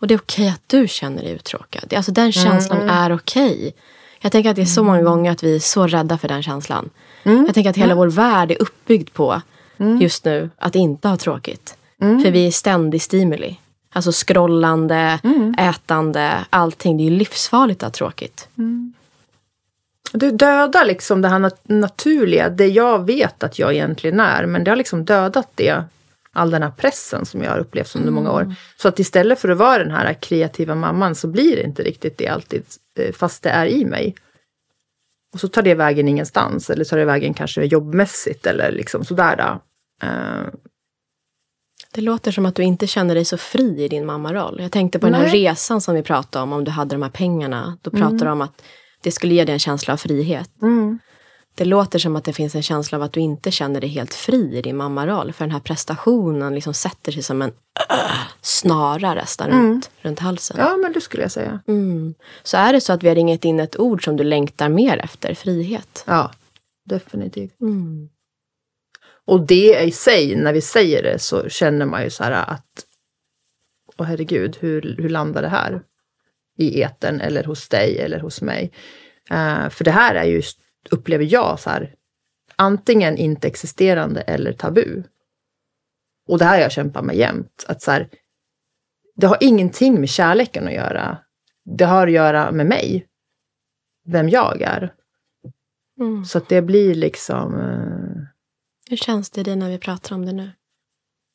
[0.00, 1.94] Och det är okej att du känner dig uttråkad.
[1.94, 3.74] Alltså den känslan är okej.
[4.20, 6.42] Jag tänker att det är så många gånger att vi är så rädda för den
[6.42, 6.90] känslan.
[7.22, 9.42] Jag tänker att hela vår värld är uppbyggd på
[10.00, 11.76] just nu att inte ha tråkigt.
[12.22, 13.56] För vi är ständig stimuli.
[13.94, 15.18] Alltså scrollande,
[15.58, 16.96] ätande, allting.
[16.96, 18.48] Det är livsfarligt att ha tråkigt.
[20.12, 24.46] Du dödar liksom det här nat- naturliga, det jag vet att jag egentligen är.
[24.46, 25.84] Men det har liksom dödat det,
[26.32, 28.54] all den här pressen som jag har upplevt under många år.
[28.76, 32.18] Så att istället för att vara den här kreativa mamman så blir det inte riktigt
[32.18, 32.62] det alltid,
[32.98, 34.14] eh, fast det är i mig.
[35.32, 39.36] Och så tar det vägen ingenstans, eller tar det vägen kanske jobbmässigt eller liksom sådär.
[39.36, 39.60] Då.
[40.06, 40.46] Eh,
[41.94, 44.58] Det låter som att du inte känner dig så fri i din mammaroll.
[44.60, 45.32] Jag tänkte på den här Nej.
[45.32, 47.78] resan som vi pratade om, om du hade de här pengarna.
[47.82, 48.62] Då pratade du om att
[49.02, 50.50] det skulle ge dig en känsla av frihet.
[51.54, 54.14] Det låter som att det finns en känsla av att du inte känner dig helt
[54.14, 55.32] fri i din mammaroll.
[55.32, 57.52] För den här prestationen liksom sätter sig som en
[58.40, 60.56] snara nästan runt, runt halsen.
[60.60, 61.60] ja, men det skulle jag säga.
[61.68, 62.14] Mm.
[62.42, 64.98] Så är det så att vi har ringat in ett ord som du längtar mer
[64.98, 66.04] efter, frihet.
[66.06, 66.30] Ja,
[66.84, 67.60] definitivt.
[67.60, 68.08] Mm.
[69.24, 72.86] Och det i sig, när vi säger det så känner man ju så här att
[73.96, 75.82] Åh herregud, hur, hur landar det här?
[76.58, 78.72] I eten eller hos dig eller hos mig.
[79.30, 80.42] Eh, för det här är ju,
[80.90, 81.94] upplever jag, så här,
[82.56, 85.02] antingen inte existerande eller tabu.
[86.28, 87.64] Och det här har jag kämpat med jämt.
[87.68, 88.08] Att så här,
[89.16, 91.18] det har ingenting med kärleken att göra.
[91.64, 93.06] Det har att göra med mig.
[94.04, 94.92] Vem jag är.
[96.00, 96.24] Mm.
[96.24, 97.54] Så att det blir liksom...
[97.54, 98.22] Eh,
[98.90, 100.50] Hur känns det i dig när vi pratar om det nu?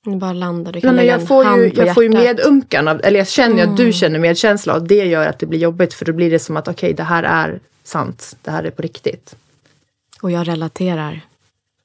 [0.03, 2.09] Du bara landar, du Nej, kan lägga jag får ju, jag får ju.
[2.09, 2.23] Mm.
[2.23, 5.45] medunkan, av, eller jag känner ju att du känner medkänsla och det gör att det
[5.45, 8.63] blir jobbigt för då blir det som att okej, det här är sant, det här
[8.63, 9.35] är på riktigt.
[10.21, 11.21] Och jag relaterar.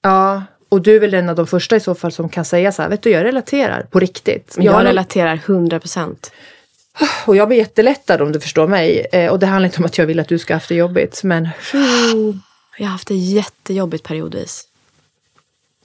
[0.03, 2.73] Ja, och du är väl en av de första i så fall som kan säga
[2.73, 4.57] så här, vet du, jag relaterar på riktigt.
[4.59, 6.33] Jag, har- relaterar 100 procent.
[7.27, 9.07] och jag blir jättelättad om du förstår mig.
[9.13, 10.75] Eh, och det handlar inte om att jag vill att du ska ha haft det
[10.75, 11.49] jobbigt, men
[12.79, 14.69] Jag har haft det jättejobbigt periodvis.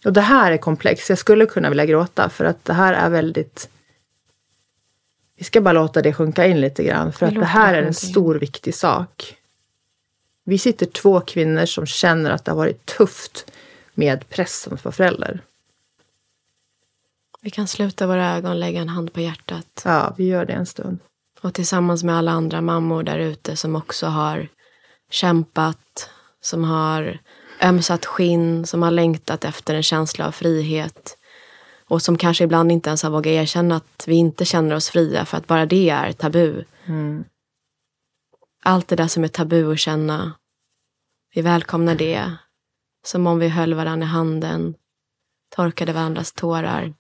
[0.06, 1.10] Och det här är komplext.
[1.10, 3.70] Jag skulle kunna vilja gråta för att det här är väldigt...
[5.38, 7.94] Vi ska bara låta det sjunka in lite grann för att det här är en
[7.94, 9.37] stor viktig sak.
[10.50, 13.52] Vi sitter två kvinnor som känner att det har varit tufft
[13.94, 15.42] med pressen att vara förälder.
[17.42, 19.82] Vi kan sluta våra ögon och lägga en hand på hjärtat.
[19.86, 21.00] Ja, vi gör det en stund.
[21.42, 24.48] Och tillsammans med alla andra mammor där ute som också har
[25.10, 26.10] kämpat,
[26.42, 27.20] som har
[27.62, 31.18] ömsat skinn, som har längtat efter en känsla av frihet.
[31.88, 35.26] Och som kanske ibland inte ens har vågat erkänna att vi inte känner oss fria
[35.26, 36.64] för att bara det är tabu.
[36.86, 37.24] Mm.
[38.68, 40.34] Allt det där som är tabu att känna.
[41.34, 42.38] Vi välkomnar det.
[43.04, 44.76] Som om vi höll varandra i handen.
[45.50, 46.94] Torkade varandras tårar.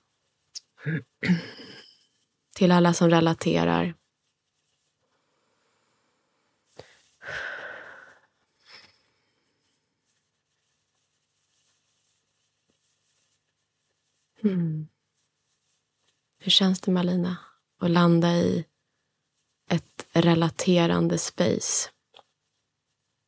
[2.55, 3.93] Till alla som relaterar.
[14.43, 14.87] Mm.
[16.39, 17.37] Hur känns det Malina?
[17.79, 18.65] Att landa i
[20.21, 21.89] relaterande space?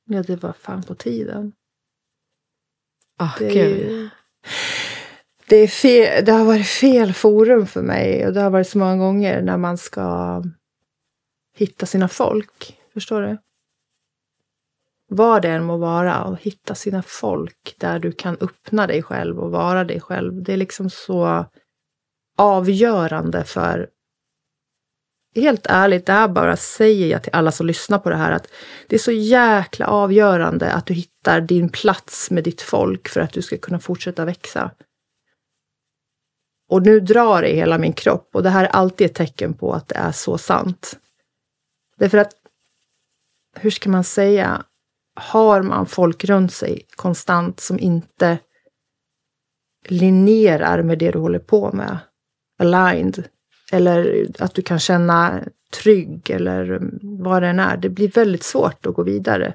[0.06, 1.54] Ja, det var fan på tiden.
[3.20, 4.10] Oh, det, Gud.
[5.48, 8.78] det, är fel, det har varit fel forum för mig och det har varit så
[8.78, 10.44] många gånger när man ska
[11.56, 12.80] hitta sina folk.
[12.94, 13.38] Förstår du?
[15.08, 19.40] Vad det än må vara, och hitta sina folk där du kan öppna dig själv
[19.40, 20.44] och vara dig själv.
[20.44, 21.46] Det är liksom så
[22.38, 23.90] avgörande för
[25.40, 28.48] Helt ärligt, det här bara säger jag till alla som lyssnar på det här att
[28.88, 33.34] det är så jäkla avgörande att du hittar din plats med ditt folk för att
[33.34, 34.72] du ska kunna fortsätta växa.
[36.70, 39.54] Och nu drar det i hela min kropp och det här är alltid ett tecken
[39.54, 41.00] på att det är så sant.
[41.98, 42.34] Därför att,
[43.56, 44.64] hur ska man säga,
[45.16, 48.38] har man folk runt sig konstant som inte
[49.88, 51.98] linjerar med det du håller på med,
[52.60, 53.24] aligned,
[53.72, 55.44] eller att du kan känna
[55.84, 59.54] trygg eller vad det än är, det blir väldigt svårt att gå vidare.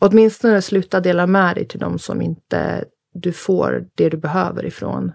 [0.00, 2.84] Åtminstone sluta dela med dig till dem som inte
[3.14, 5.12] du får det du behöver ifrån.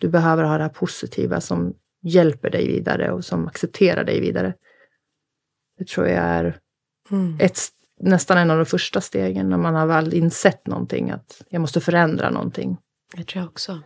[0.00, 4.54] Du behöver ha det här positiva som hjälper dig vidare och som accepterar dig vidare.
[5.78, 6.58] Det tror jag är
[7.10, 7.36] mm.
[7.40, 7.58] ett,
[8.00, 11.80] nästan en av de första stegen när man har väl insett någonting, att jag måste
[11.80, 12.76] förändra någonting.
[13.16, 13.80] Jag tror jag också.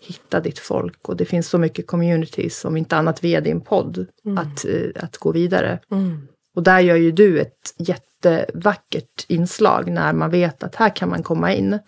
[0.00, 4.06] Hitta ditt folk och det finns så mycket communities, om inte annat via din podd,
[4.24, 4.38] mm.
[4.38, 5.78] att, eh, att gå vidare.
[5.90, 6.28] Mm.
[6.54, 11.22] Och där gör ju du ett jättevackert inslag när man vet att här kan man
[11.22, 11.78] komma in.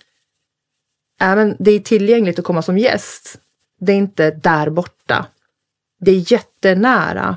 [1.20, 3.40] Även det är tillgängligt att komma som gäst.
[3.80, 5.26] Det är inte där borta.
[6.00, 7.36] Det är jättenära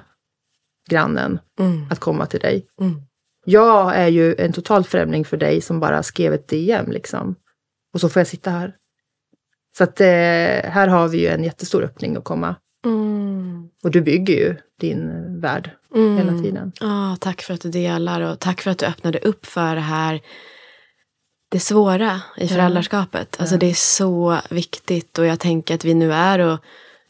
[0.90, 1.86] grannen mm.
[1.90, 2.68] att komma till dig.
[2.82, 3.02] Mm.
[3.46, 7.36] Jag är ju en total främling för dig som bara skrev ett DM liksom.
[7.94, 8.76] Och så får jag sitta här.
[9.78, 10.08] Så att eh,
[10.72, 12.56] här har vi ju en jättestor öppning att komma.
[12.86, 13.70] Mm.
[13.84, 15.10] Och du bygger ju din
[15.42, 16.18] värld mm.
[16.18, 16.72] hela tiden.
[16.80, 19.82] Ah, tack för att du delar och tack för att du öppnade upp för det
[19.82, 20.22] här
[21.50, 23.36] det svåra i föräldraskapet.
[23.40, 26.60] Alltså det är så viktigt och jag tänker att vi nu är och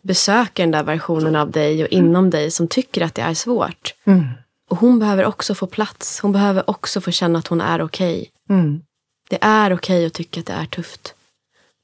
[0.02, 3.94] besöker den där versionen av dig och inom dig som tycker att det är svårt.
[4.06, 4.26] Mm.
[4.70, 6.20] Och hon behöver också få plats.
[6.20, 8.32] Hon behöver också få känna att hon är okej.
[8.46, 8.58] Okay.
[8.58, 8.82] Mm.
[9.30, 11.16] Det är okej okay att tycka att det är tufft.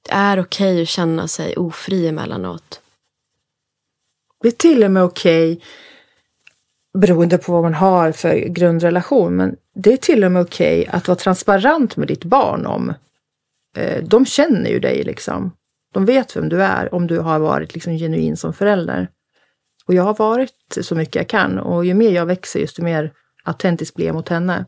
[0.02, 2.82] Det är okej okay att känna sig ofri emellanåt.
[4.42, 5.66] Det är till och med okej, okay,
[6.98, 10.98] beroende på vad man har för grundrelation, men det är till och med okej okay
[10.98, 12.94] att vara transparent med ditt barn om.
[13.78, 15.52] Eh, de känner ju dig liksom.
[15.94, 19.10] De vet vem du är om du har varit liksom genuin som förälder.
[19.86, 23.14] Och jag har varit så mycket jag kan och ju mer jag växer, desto mer
[23.44, 24.66] autentisk blir jag mot henne.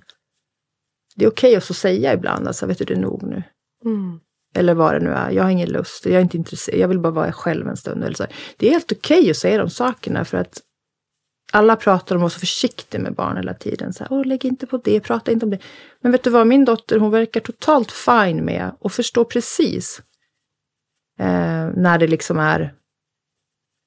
[1.16, 3.44] Det är okej okay att så säga ibland, alltså vet du, det är nog nu.
[3.86, 4.20] Mm.
[4.56, 5.32] Eller vad det nu är.
[5.32, 8.04] Jag har ingen lust, jag är inte intresserad, jag vill bara vara själv en stund.
[8.04, 8.26] Eller så.
[8.58, 10.62] Det är helt okej okay att säga de sakerna för att
[11.52, 13.93] alla pratar om att vara så försiktig med barn hela tiden.
[13.93, 15.60] Så här, Åh, lägg inte på det, prata inte om det.
[16.02, 20.02] Men vet du vad, min dotter hon verkar totalt fine med och förstår precis
[21.20, 22.74] eh, när det liksom är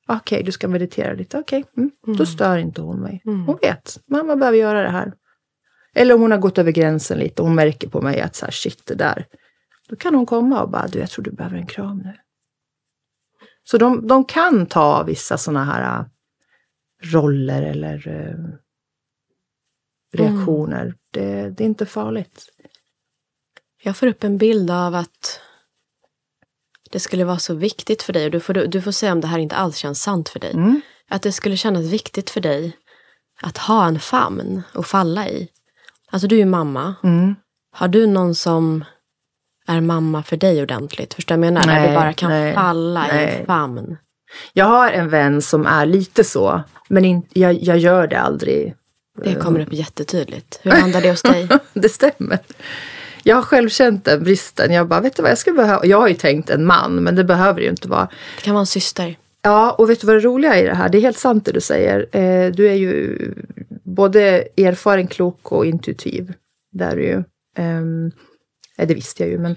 [0.08, 1.38] Okej, okay, du ska meditera lite.
[1.38, 1.82] Okej, okay.
[1.82, 1.90] mm.
[2.06, 2.16] mm.
[2.16, 3.22] då stör inte hon mig.
[3.26, 3.46] Mm.
[3.46, 5.12] Hon vet, mamma behöver göra det här.
[5.94, 8.44] Eller om hon har gått över gränsen lite och hon märker på mig att så
[8.44, 9.26] här, shit, det där.
[9.88, 12.16] Då kan hon komma och bara, du, jag tror du behöver en kram nu.
[13.64, 16.06] Så de, de kan ta vissa sådana här äh,
[17.12, 18.54] roller eller uh,
[20.12, 20.82] reaktioner.
[20.82, 20.96] Mm.
[21.10, 22.48] Det, det är inte farligt.
[23.82, 25.40] Jag får upp en bild av att
[26.90, 29.26] det skulle vara så viktigt för dig, och du får, du får säga om det
[29.26, 30.80] här inte alls känns sant för dig, mm.
[31.08, 32.76] att det skulle kännas viktigt för dig
[33.42, 35.48] att ha en famn att falla i.
[36.10, 36.94] Alltså du är ju mamma.
[37.02, 37.34] Mm.
[37.70, 38.84] Har du någon som
[39.68, 41.14] är mamma för dig ordentligt?
[41.14, 41.66] Förstår du vad jag menar?
[41.66, 43.24] Nej, du bara kan nej, falla nej.
[43.24, 43.96] i en famn.
[44.52, 48.74] Jag har en vän som är lite så, men in, jag, jag gör det aldrig.
[49.22, 50.60] Det kommer upp jättetydligt.
[50.62, 51.48] Hur landar det hos dig?
[51.72, 52.38] det stämmer.
[53.22, 54.72] Jag har själv känt den bristen.
[54.72, 55.86] Jag bara, vet du vad, jag skulle behöva...
[55.86, 58.08] Jag har ju tänkt en man, men det behöver ju inte vara.
[58.36, 59.16] Det kan vara en syster.
[59.42, 60.88] Ja, och vet du vad det roliga är i det här?
[60.88, 62.16] Det är helt sant det du säger.
[62.16, 63.18] Eh, du är ju
[63.84, 66.32] både erfaren, klok och intuitiv.
[66.72, 67.24] Det är du ju.
[68.78, 69.56] Nej, det visste jag ju, men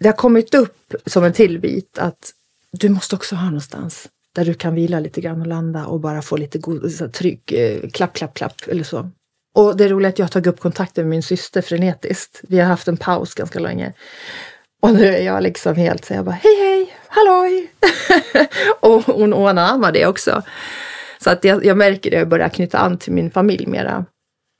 [0.00, 2.32] det har kommit upp som en till bit att
[2.72, 6.22] du måste också ha någonstans där du kan vila lite grann och landa och bara
[6.22, 9.10] få lite god, så trygg, eh, klapp, klapp, klapp eller så.
[9.54, 12.40] Och det är roligt att jag har tagit upp kontakten med min syster frenetiskt.
[12.48, 13.92] Vi har haft en paus ganska länge.
[14.82, 17.72] Och nu är jag liksom helt så jag bara hej hej, halloj!
[18.80, 20.42] och hon anammar det också.
[21.18, 24.04] Så att jag, jag märker det, jag börjar knyta an till min familj mera.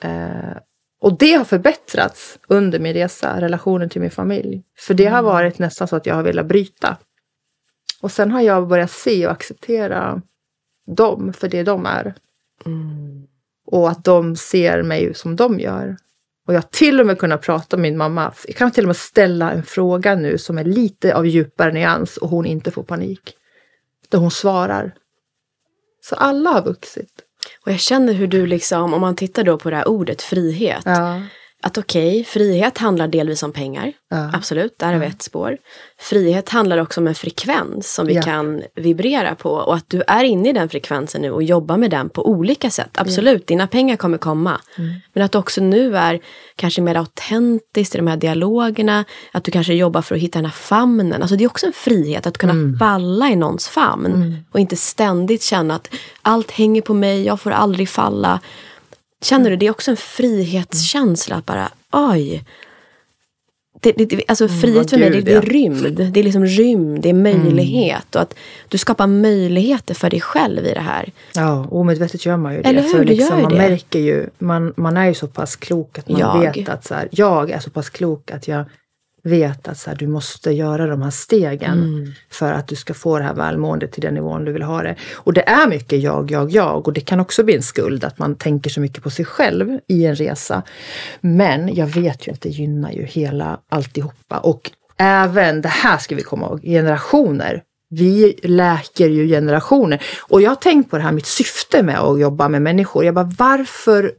[0.03, 0.57] Eh,
[1.03, 4.63] och det har förbättrats under min resa, relationen till min familj.
[4.79, 5.25] För det har mm.
[5.25, 6.97] varit nästan så att jag har velat bryta.
[8.01, 10.23] Och sen har jag börjat se och acceptera
[10.87, 12.15] dem för det de är.
[12.67, 13.27] Mm.
[13.67, 15.97] Och att de ser mig som de gör.
[16.47, 18.33] Och jag har till och med kunnat prata med min mamma.
[18.47, 22.17] Jag kan till och med ställa en fråga nu som är lite av djupare nyans
[22.17, 23.35] och hon inte får panik.
[24.09, 24.95] Där hon svarar.
[26.01, 27.23] Så alla har vuxit.
[27.61, 30.83] Och jag känner hur du liksom, om man tittar då på det här ordet frihet.
[30.85, 31.21] Ja
[31.63, 33.93] att okej, okay, frihet handlar delvis om pengar.
[34.11, 34.31] Ja.
[34.35, 35.57] Absolut, där har vi ett spår.
[36.01, 38.23] Frihet handlar också om en frekvens som vi ja.
[38.23, 41.91] kan vibrera på och att du är inne i den frekvensen nu och jobbar med
[41.91, 42.91] den på olika sätt.
[42.95, 43.45] Absolut, ja.
[43.47, 44.61] dina pengar kommer komma.
[44.79, 44.95] Mm.
[45.13, 46.21] Men att du också nu är
[46.57, 49.05] kanske mer autentisk i de här dialogerna.
[49.33, 51.23] Att du kanske jobbar för att hitta den här famnen.
[51.23, 52.79] Alltså det är också en frihet att kunna mm.
[52.79, 54.07] falla i någons famn.
[54.07, 54.37] Mm.
[54.53, 55.89] Och inte ständigt känna att
[56.23, 58.41] allt hänger på mig, jag får aldrig falla.
[59.23, 62.45] Känner du, det är också en frihetskänsla att bara, oj.
[63.81, 66.13] Det, det, alltså mm, frihet för mig, det, det, är rymd.
[66.13, 67.93] Det är liksom rymd, det är möjlighet.
[67.93, 68.03] Mm.
[68.15, 68.35] Och att
[68.69, 71.13] du skapar möjligheter för dig själv i det här.
[71.35, 72.69] Ja, omedvetet gör man ju det.
[72.69, 73.59] Eller hur, för liksom, man det.
[73.59, 76.55] märker ju, man, man är ju så pass klok att man jag.
[76.55, 78.65] vet att så här, jag är så pass klok att jag
[79.23, 82.13] vet att så här, du måste göra de här stegen mm.
[82.31, 84.97] för att du ska få det här välmåendet till den nivån du vill ha det.
[85.15, 88.19] Och det är mycket jag, jag, jag och det kan också bli en skuld att
[88.19, 90.63] man tänker så mycket på sig själv i en resa.
[91.21, 96.15] Men jag vet ju att det gynnar ju hela alltihopa och även, det här ska
[96.15, 97.63] vi komma ihåg, generationer.
[97.91, 100.03] Vi läker ju generationer.
[100.29, 103.05] Och jag har tänkt på det här, mitt syfte med att jobba med människor.
[103.05, 104.13] Jag bara, varför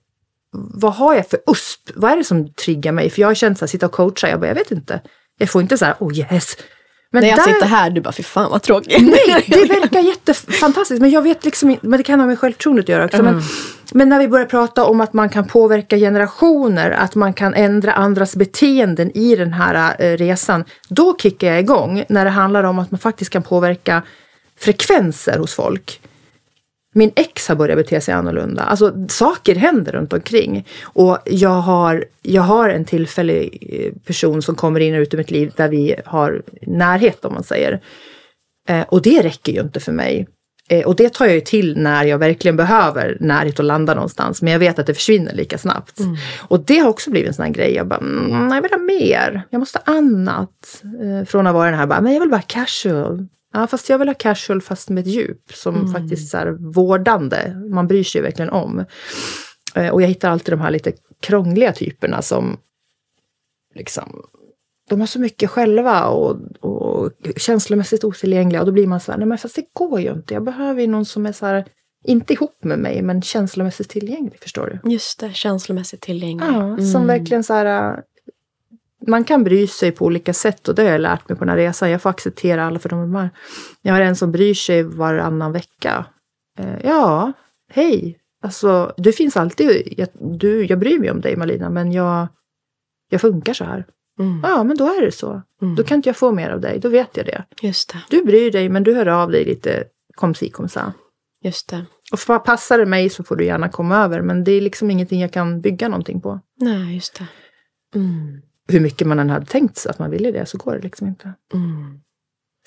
[0.53, 1.91] vad har jag för USP?
[1.95, 3.09] Vad är det som triggar mig?
[3.09, 5.01] För jag har känt här, sitta och coacha, jag bara, jag vet inte.
[5.37, 6.57] Jag får inte så här, oh yes.
[7.11, 7.43] Men när jag där...
[7.43, 9.01] sitter här, du bara, fy fan vad tråkigt.
[9.01, 11.01] Nej, det verkar jättefantastiskt.
[11.01, 13.17] Men jag vet liksom inte, men det kan ha med självförtroendet att göra också.
[13.17, 13.35] Mm.
[13.35, 13.43] Men,
[13.93, 17.93] men när vi börjar prata om att man kan påverka generationer, att man kan ändra
[17.93, 20.63] andras beteenden i den här uh, resan.
[20.89, 24.01] Då kickar jag igång när det handlar om att man faktiskt kan påverka
[24.59, 26.01] frekvenser hos folk
[26.93, 28.61] min ex har börjat bete sig annorlunda.
[28.61, 30.67] Alltså saker händer runt omkring.
[30.83, 35.17] Och jag har, jag har en tillfällig eh, person som kommer in och ut i
[35.17, 37.81] mitt liv där vi har närhet om man säger.
[38.69, 40.27] Eh, och det räcker ju inte för mig.
[40.69, 44.41] Eh, och det tar jag ju till när jag verkligen behöver närhet och landa någonstans.
[44.41, 45.99] Men jag vet att det försvinner lika snabbt.
[45.99, 46.15] Mm.
[46.41, 47.75] Och det har också blivit en sån här grej.
[47.75, 49.43] Jag bara, mm, jag vill ha mer.
[49.49, 50.83] Jag måste ha annat.
[50.83, 53.27] Eh, från att vara den här, bara, men jag vill bara casual.
[53.53, 55.91] Ja, fast jag vill ha casual fast med ett djup som mm.
[55.91, 57.55] faktiskt är vårdande.
[57.69, 58.85] Man bryr sig verkligen om.
[59.75, 62.57] Eh, och jag hittar alltid de här lite krångliga typerna som
[63.75, 64.23] liksom
[64.89, 69.19] de har så mycket själva och, och känslomässigt otillgängliga och då blir man så här,
[69.19, 70.33] nej men fast det går ju inte.
[70.33, 71.65] Jag behöver ju någon som är så här,
[72.03, 74.91] inte ihop med mig men känslomässigt tillgänglig, förstår du?
[74.91, 76.47] Just det, känslomässigt tillgänglig.
[76.47, 76.85] Ja, mm.
[76.85, 78.01] som verkligen så här,
[79.07, 81.49] man kan bry sig på olika sätt och det har jag lärt mig på den
[81.49, 81.91] här resan.
[81.91, 83.29] Jag får acceptera alla för de är.
[83.81, 86.05] Jag har en som bryr sig varannan vecka.
[86.59, 87.33] Eh, ja,
[87.69, 88.19] hej.
[88.41, 89.93] Alltså, du finns alltid.
[89.97, 90.07] Jag,
[90.39, 92.27] du, jag bryr mig om dig Malina, men jag,
[93.09, 93.85] jag funkar så här.
[94.19, 94.39] Mm.
[94.43, 95.41] Ja, men då är det så.
[95.61, 95.75] Mm.
[95.75, 96.79] Då kan inte jag få mer av dig.
[96.79, 97.45] Då vet jag det.
[97.61, 97.99] Just det.
[98.09, 99.83] Du bryr dig, men du hör av dig lite
[100.15, 100.93] kom si kom sa.
[101.41, 101.85] Just det.
[102.11, 105.21] Och passar det mig så får du gärna komma över, men det är liksom ingenting
[105.21, 106.39] jag kan bygga någonting på.
[106.59, 107.27] Nej, just det.
[107.99, 111.07] Mm hur mycket man än hade tänkt att man ville det så går det liksom
[111.07, 111.33] inte.
[111.53, 111.99] Mm.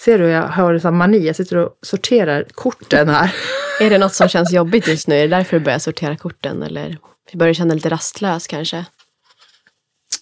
[0.01, 1.19] Ser du, jag har en mani.
[1.19, 3.35] Jag sitter och sorterar korten här.
[3.81, 5.15] är det något som känns jobbigt just nu?
[5.15, 6.63] Är det därför du börjar sortera korten?
[6.63, 6.99] Eller
[7.35, 8.85] börjar känna lite rastlös kanske?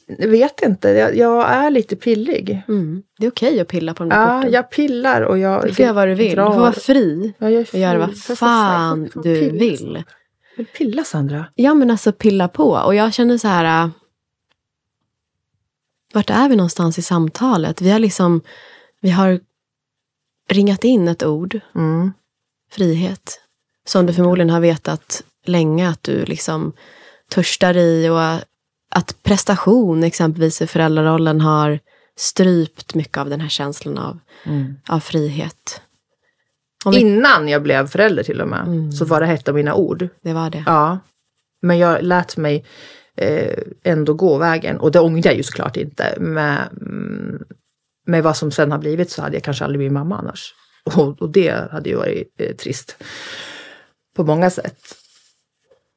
[0.07, 0.89] Jag vet inte.
[0.89, 2.63] Jag, jag är lite pillig.
[2.69, 3.03] Mm.
[3.19, 4.53] Det är okej okay att pilla på de där ja, korten.
[4.53, 5.67] jag pillar och jag...
[5.67, 6.35] Du får göra vad du vill.
[6.35, 6.49] Drar.
[6.49, 7.35] Du får vara fri.
[7.39, 7.79] Ja, jag är fri.
[7.79, 10.03] Och göra vad fan du vill.
[10.57, 11.47] Vill pilla Sandra?
[11.55, 12.71] Ja men alltså pilla på.
[12.71, 13.91] Och jag känner så här
[16.15, 17.81] vart är vi någonstans i samtalet?
[17.81, 18.41] Vi har liksom,
[19.01, 19.41] vi har
[20.51, 22.13] ringat in ett ord, mm.
[22.71, 23.41] frihet,
[23.87, 26.73] som du förmodligen har vetat länge att du liksom
[27.31, 28.21] törstar i och
[28.91, 31.79] att prestation exempelvis i föräldrarollen har
[32.17, 34.75] strypt mycket av den här känslan av, mm.
[34.89, 35.81] av frihet.
[36.87, 38.93] vi- Innan jag blev förälder till och med, Mm.
[38.93, 40.09] så var det ett av mina ord.
[40.23, 40.63] Det var det.
[40.67, 40.99] Ja.
[41.63, 42.65] Men jag lät mig
[43.85, 44.81] ändå gå vägen.
[44.81, 46.15] Och det ångrar jag ju såklart inte.
[46.21, 47.43] Med, mm,
[48.07, 50.55] med vad som sen har blivit så hade jag kanske aldrig blivit mamma annars.
[50.85, 52.97] Och, och det hade ju varit eh, trist.
[54.17, 54.79] På många sätt.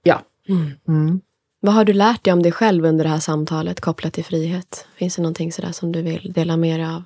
[0.03, 0.21] Ja.
[0.49, 0.71] Mm.
[0.87, 1.21] Mm.
[1.59, 4.87] Vad har du lärt dig om dig själv under det här samtalet kopplat till frihet?
[4.95, 7.03] Finns det någonting sådär som du vill dela med dig av?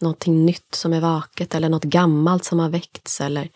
[0.00, 3.20] Någonting nytt som är vaket eller något gammalt som har väckts?
[3.20, 3.48] Eller?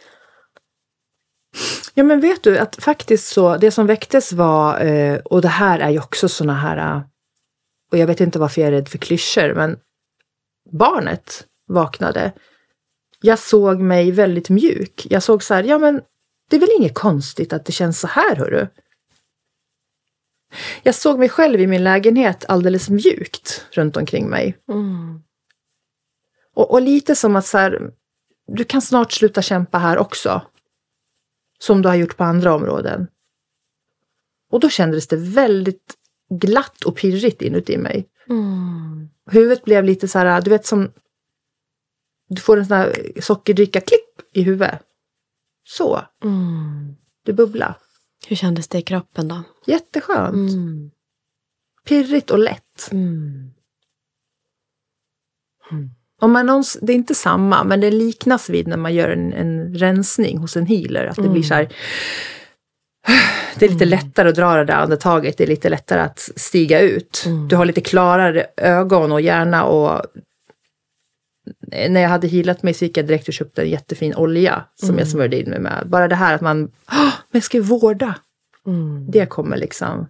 [1.94, 5.78] Ja men vet du att faktiskt så, det som väcktes var, eh, och det här
[5.78, 7.02] är ju också såna här, eh,
[7.92, 9.78] och jag vet inte varför jag är rädd för klyschor, men
[10.70, 12.32] barnet vaknade.
[13.20, 15.06] Jag såg mig väldigt mjuk.
[15.10, 16.00] Jag såg så här, ja men
[16.50, 18.66] det är väl inget konstigt att det känns så här hörru.
[20.82, 24.56] Jag såg mig själv i min lägenhet alldeles mjukt runt omkring mig.
[24.68, 25.22] Mm.
[26.54, 27.90] Och, och lite som att så här,
[28.46, 30.42] du kan snart sluta kämpa här också.
[31.58, 33.06] Som du har gjort på andra områden.
[34.50, 35.94] Och då kändes det väldigt
[36.30, 38.08] glatt och pirrigt inuti mig.
[38.28, 39.08] Mm.
[39.30, 40.92] Huvudet blev lite så här, du vet som
[42.28, 44.82] du får en sån här sockerdricka klipp i huvudet.
[45.64, 46.96] Så, Mm.
[47.22, 47.74] det bubbla.
[48.28, 49.42] Hur kändes det i kroppen då?
[49.66, 50.52] Jätteskönt.
[50.52, 50.90] Mm.
[51.84, 52.88] Pirrigt och lätt.
[52.92, 53.50] Mm.
[56.20, 59.32] Om man någons, det är inte samma, men det liknas vid när man gör en,
[59.32, 61.06] en rensning hos en healer.
[61.06, 61.32] Att det Mm.
[61.32, 61.68] blir så här...
[63.58, 65.36] Det är lite lättare att dra det där andetaget.
[65.38, 67.22] Det är lite lättare att stiga ut.
[67.26, 67.48] Mm.
[67.48, 69.64] Du har lite klarare ögon och hjärna.
[69.64, 70.02] Och
[71.88, 74.88] när jag hade healat mig så gick jag direkt och köpte en jättefin olja som
[74.88, 74.98] Mm.
[74.98, 75.86] jag smörjde in mig med.
[75.88, 78.14] Bara det här att man, "Åh, men jag ska vårda.
[78.66, 79.10] Mm.
[79.10, 80.08] Det kommer liksom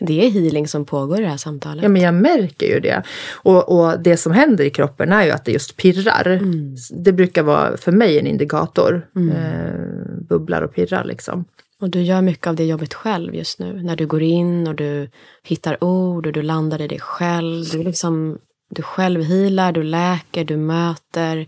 [0.00, 1.82] Det är healing som pågår i det här samtalet.
[1.82, 3.02] Ja, men jag märker ju det.
[3.32, 6.26] Och, och det som händer i kroppen är ju att det just pirrar.
[6.26, 6.76] Mm.
[7.04, 9.06] Det brukar vara för mig en indikator.
[9.16, 9.36] Mm.
[9.36, 11.44] Eh, bubblar och pirrar liksom.
[11.80, 13.82] Och du gör mycket av det jobbet själv just nu.
[13.82, 15.08] När du går in och du
[15.42, 17.64] hittar ord och du landar i dig själv.
[17.72, 18.38] Du, liksom,
[18.70, 21.46] du själv healar, du läker, du möter.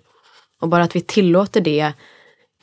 [0.61, 1.93] Och bara att vi tillåter det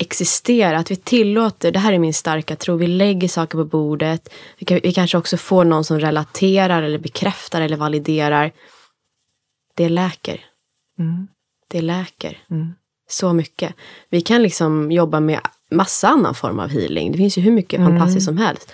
[0.03, 4.29] existera, att vi tillåter, det här är min starka tro, vi lägger saker på bordet.
[4.57, 8.51] Vi, kan, vi kanske också får någon som relaterar eller bekräftar eller validerar.
[9.75, 10.45] Det läker.
[10.99, 11.27] Mm.
[11.67, 12.37] Det läker.
[12.51, 12.73] Mm.
[13.09, 13.75] Så mycket.
[14.09, 15.39] Vi kan liksom jobba med
[15.71, 17.11] massa annan form av healing.
[17.11, 17.91] Det finns ju hur mycket Mm.
[17.91, 18.71] fantastiskt som helst.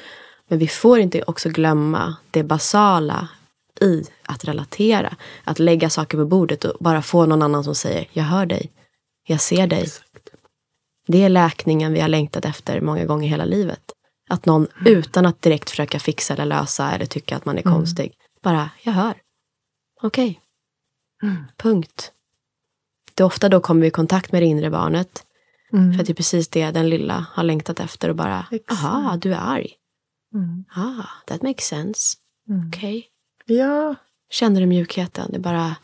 [0.47, 3.27] Men vi får inte också glömma det basala
[3.81, 5.15] i att relatera.
[5.43, 8.71] Att lägga saker på bordet och bara få någon annan som säger jag hör dig,
[9.27, 9.87] jag ser dig.
[11.11, 13.81] Det är läkningen vi har längtat efter många gånger hela livet.
[14.29, 14.93] Att någon Mm.
[14.97, 18.13] utan att direkt försöka fixa eller lösa eller tycka att man är konstig.
[18.43, 19.13] Bara, jag hör.
[20.01, 20.39] Okej.
[21.23, 21.35] Mm.
[21.57, 22.11] Punkt.
[23.13, 25.23] Det är ofta då kommer vi i kontakt med det inre barnet.
[25.73, 25.93] Mm.
[25.93, 28.83] För att det är precis det den lilla har längtat efter och bara, Exakt.
[28.83, 29.73] aha, du är arg.
[30.33, 30.63] Mm.
[30.75, 32.17] Ah, that makes sense.
[32.49, 32.67] Mm.
[32.67, 33.07] Okej.
[33.45, 33.95] Ja,
[34.31, 35.27] Känner du mjukheten?
[35.31, 35.75] Det är bara,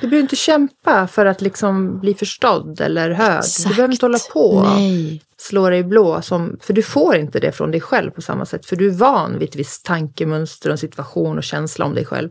[0.00, 3.44] du behöver inte kämpa för att liksom bli förstådd eller hörd.
[3.64, 5.22] Du behöver inte hålla på Nej.
[5.38, 6.22] slå dig blå.
[6.22, 8.66] Som, för du får inte det från dig själv på samma sätt.
[8.66, 12.30] För du är van vid ett visst tankemönster, och situation och känsla om dig själv.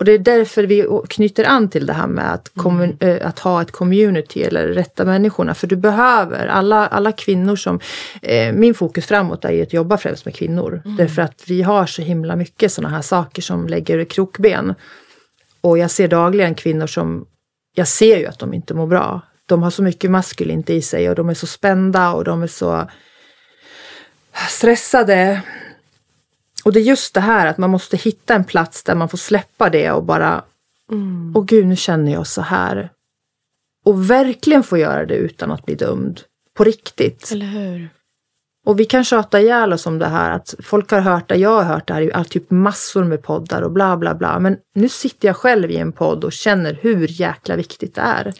[0.00, 3.38] Och det är därför vi knyter an till det här med att, kommun, eh, att
[3.38, 5.54] ha ett community eller rätta människorna.
[5.54, 7.80] För du behöver alla, alla kvinnor som...
[8.22, 10.82] Eh, min fokus framåt är ju att jobba främst med kvinnor.
[10.98, 14.74] Därför att vi har så himla mycket sådana här saker som lägger krokben.
[15.60, 17.26] Och jag ser dagligen kvinnor som...
[17.74, 19.20] Jag ser ju att de inte mår bra.
[19.46, 22.46] De har så mycket maskulint i sig och de är så spända och de är
[22.46, 22.90] så
[24.48, 25.42] stressade.
[26.64, 29.18] Och det är just det här att man måste hitta en plats där man får
[29.18, 30.44] släppa det och bara
[30.90, 31.32] Mm.
[31.36, 32.90] Åh gud, nu känner jag så här.
[33.84, 36.20] Och verkligen få göra det utan att bli dömd.
[36.54, 37.30] På riktigt.
[37.32, 37.88] Eller hur?
[38.70, 40.30] Och vi kan tjata ihjäl oss om det här.
[40.30, 43.62] Att folk har hört det, jag har hört det här i typ massor med poddar
[43.62, 44.38] och bla bla bla.
[44.38, 48.32] Men nu sitter jag själv i en podd och känner hur jäkla viktigt det är.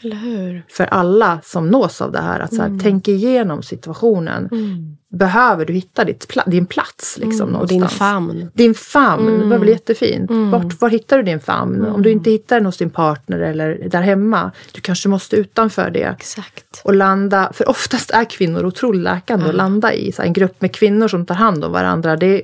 [0.69, 2.41] För alla som nås av det här.
[2.41, 4.49] Att så här, tänk igenom situationen.
[4.53, 4.97] Mm.
[5.13, 7.61] Behöver du hitta ditt pla- din plats liksom Mm.
[7.61, 8.51] Och din famn.
[8.55, 9.41] Din famn, Mm.
[9.41, 10.31] det var väl jättefint.
[10.31, 10.51] Mm.
[10.51, 11.87] Vart, var hittar du din famn?
[11.87, 15.91] Om du inte hittar den hos din partner eller där hemma, du kanske måste utanför
[15.91, 16.03] det.
[16.19, 16.81] Exakt.
[16.85, 20.13] Och landa, för oftast är kvinnor otroligt läkande att landa i.
[20.13, 22.17] Så en grupp med kvinnor som tar hand om varandra.
[22.17, 22.43] Det,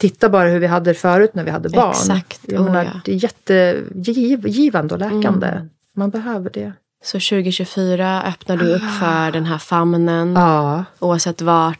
[0.00, 1.90] titta bara hur vi hade det förut när vi hade barn.
[1.90, 3.00] Exakt, oh menar, ja.
[3.04, 5.46] Det är jättegivande och läkande.
[5.46, 5.68] Mm.
[5.96, 6.72] Man behöver det.
[7.04, 10.32] Så 2024 öppnar du upp för den här famnen.
[10.34, 10.84] Ja.
[10.98, 11.78] Oavsett vart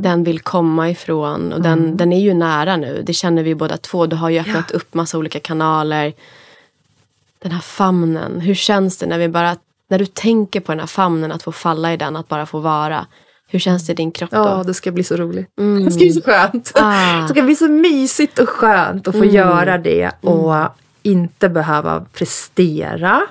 [0.00, 1.52] den vill komma ifrån.
[1.52, 3.02] Och den, den är ju nära nu.
[3.06, 4.06] Det känner vi båda två.
[4.06, 6.12] Du har ju öppnat upp massa olika kanaler.
[7.38, 8.40] Den här famnen.
[8.40, 9.56] Hur känns det när vi bara
[9.88, 12.58] När du tänker på den här famnen, att få falla i den, att bara få
[12.58, 13.06] vara.
[13.48, 14.36] Hur känns det i din kropp då?
[14.36, 15.58] Ja, det ska bli så roligt.
[15.58, 15.84] Mm.
[15.84, 16.72] Det ska bli så skönt.
[16.74, 17.20] Ah.
[17.22, 19.34] Det ska bli så mysigt och skönt att få Mm.
[19.34, 20.54] göra det och
[21.02, 23.22] inte behöva prestera.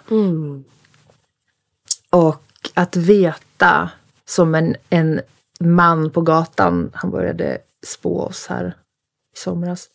[2.11, 2.43] Och
[2.73, 3.91] att veta
[4.25, 5.21] som en, en
[5.59, 8.77] man på gatan, han började spå oss här
[9.35, 9.89] i somras.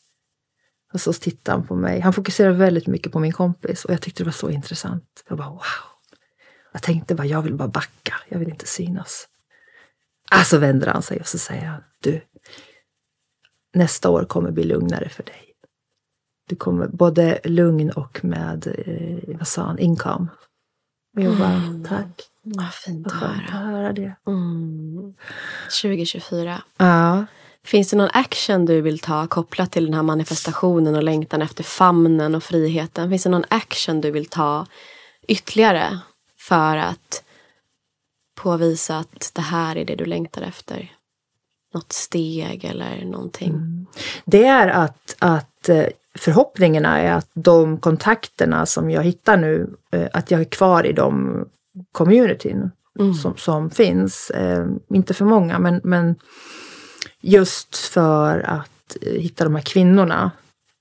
[0.93, 2.01] Och så tittade han på mig.
[2.01, 5.25] Han fokuserade väldigt mycket på min kompis och jag tyckte det var så intressant.
[5.29, 5.63] Jag bara wow.
[6.73, 8.15] Jag tänkte bara, jag vill bara backa.
[8.29, 9.29] Jag vill inte synas.
[10.31, 12.21] Alltså vänder han sig och så säger han, du,
[13.75, 15.43] nästa år kommer bli lugnare för dig.
[16.49, 20.27] Du kommer både lugn och med, eh, vad sa han, income.
[21.17, 22.23] Och jag bara, tack.
[22.43, 23.67] Vad fint att skönt att höra.
[23.67, 24.17] höra det.
[24.27, 25.15] Mm.
[25.83, 26.63] 2024.
[26.77, 27.27] Ja.
[27.65, 31.65] Finns det någon action du vill ta kopplat till den här manifestationen och längtan efter
[31.65, 33.11] famnen och friheten?
[33.11, 34.67] Finns det någon action du vill ta
[35.29, 35.99] ytterligare
[36.39, 37.25] för att
[38.35, 40.93] påvisa att det här är det du längtar efter?
[41.75, 43.87] Något steg eller någonting?
[44.25, 45.87] Det är att, att eh,
[46.19, 50.93] förhoppningarna är att de kontakterna som jag hittar nu, eh, att jag är kvar i
[50.93, 51.45] de
[51.93, 53.15] communityn Mm.
[53.15, 54.31] som, som finns.
[54.31, 56.15] Eh, Inte för många, men, men
[57.23, 60.31] just för att eh, hitta de här kvinnorna.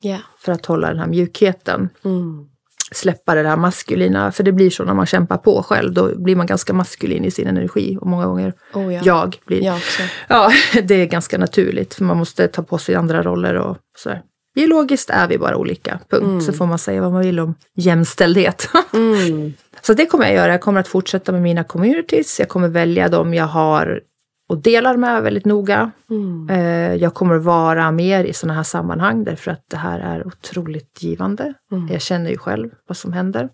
[0.01, 0.17] Ja.
[0.39, 1.89] För att hålla den här mjukheten.
[2.05, 2.45] Mm.
[2.91, 5.93] Släppa det här maskulina, för det blir så när man kämpar på själv.
[5.93, 9.01] Då blir man ganska maskulin i sin energi och många gånger Oh, ja.
[9.05, 9.79] jag blir Jag.
[10.27, 10.51] Ja,
[10.83, 14.21] det är ganska naturligt för man måste ta på sig andra roller och sådär.
[14.56, 16.45] Biologiskt är vi bara olika, punkt.
[16.45, 18.70] Så får man säga vad man vill om jämställdhet.
[18.93, 19.53] Mm.
[19.82, 20.51] så det kommer jag göra.
[20.51, 22.39] Jag kommer att fortsätta med mina communities.
[22.39, 24.01] Jag kommer välja dem jag har
[24.49, 25.91] och delar med väldigt noga.
[26.10, 26.49] Mm.
[26.49, 31.03] Eh, Jag kommer vara mer i sådana här sammanhang därför att det här är otroligt
[31.03, 31.53] givande.
[31.72, 31.88] Mm.
[31.91, 33.49] Jag känner ju själv vad som händer.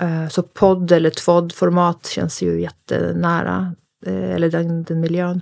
[0.00, 3.74] Eh, Så podd eller tvådd-format känns ju jättenära.
[4.06, 5.40] eh, Eller den, den miljön.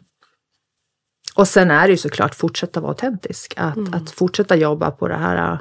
[1.39, 3.55] Och sen är det ju såklart fortsätta vara autentisk.
[3.57, 3.95] Att, Mm.
[3.95, 5.53] att fortsätta jobba på det här.
[5.53, 5.59] eh,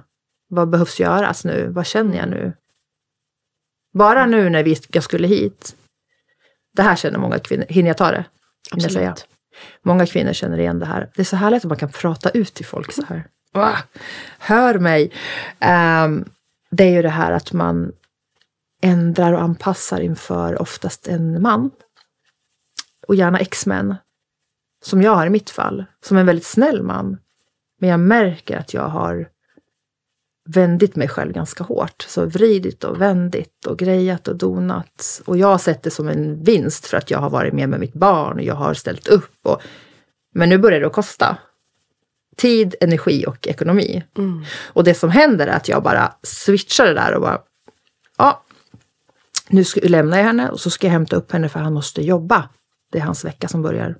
[0.50, 1.68] Vad behövs göras nu?
[1.68, 2.54] Vad känner jag nu?
[3.94, 5.76] Bara nu när vi, jag skulle hit.
[6.74, 7.66] Det här känner många kvinnor.
[7.70, 8.26] Hinner jag ta det?
[8.72, 9.12] Jag säga?
[9.12, 9.34] Absolut.
[9.82, 11.10] Många kvinnor känner igen det här.
[11.16, 13.28] Det är så härligt att man kan prata ut till folk så här.
[13.54, 13.78] Ah,
[14.40, 15.12] hör mig!
[15.60, 16.26] Ehm,
[16.72, 17.92] det är ju det här att man
[18.82, 21.72] ändrar och anpassar inför oftast en man.
[23.08, 23.96] Och gärna ex-män.
[24.88, 25.86] Som jag har i mitt fall.
[26.06, 27.18] Som en väldigt snäll man.
[27.80, 29.30] Men jag märker att jag har
[30.50, 32.06] vändit mig själv ganska hårt.
[32.08, 35.22] Så vridit och vändit och grejat och donat.
[35.26, 37.80] Och jag har sett det som en vinst för att jag har varit med med
[37.80, 39.32] mitt barn och jag har ställt upp.
[39.44, 39.62] Och,
[40.34, 41.38] men nu börjar det att kosta.
[42.38, 44.04] Tid, energi och ekonomi.
[44.18, 44.46] Mm.
[44.68, 47.42] Och det som händer är att jag bara switchar det där och bara,
[48.18, 48.44] ja,
[49.50, 52.02] nu ska, lämnar jag henne och så ska jag hämta upp henne för han måste
[52.02, 52.50] jobba.
[52.92, 53.96] Det är hans vecka som börjar.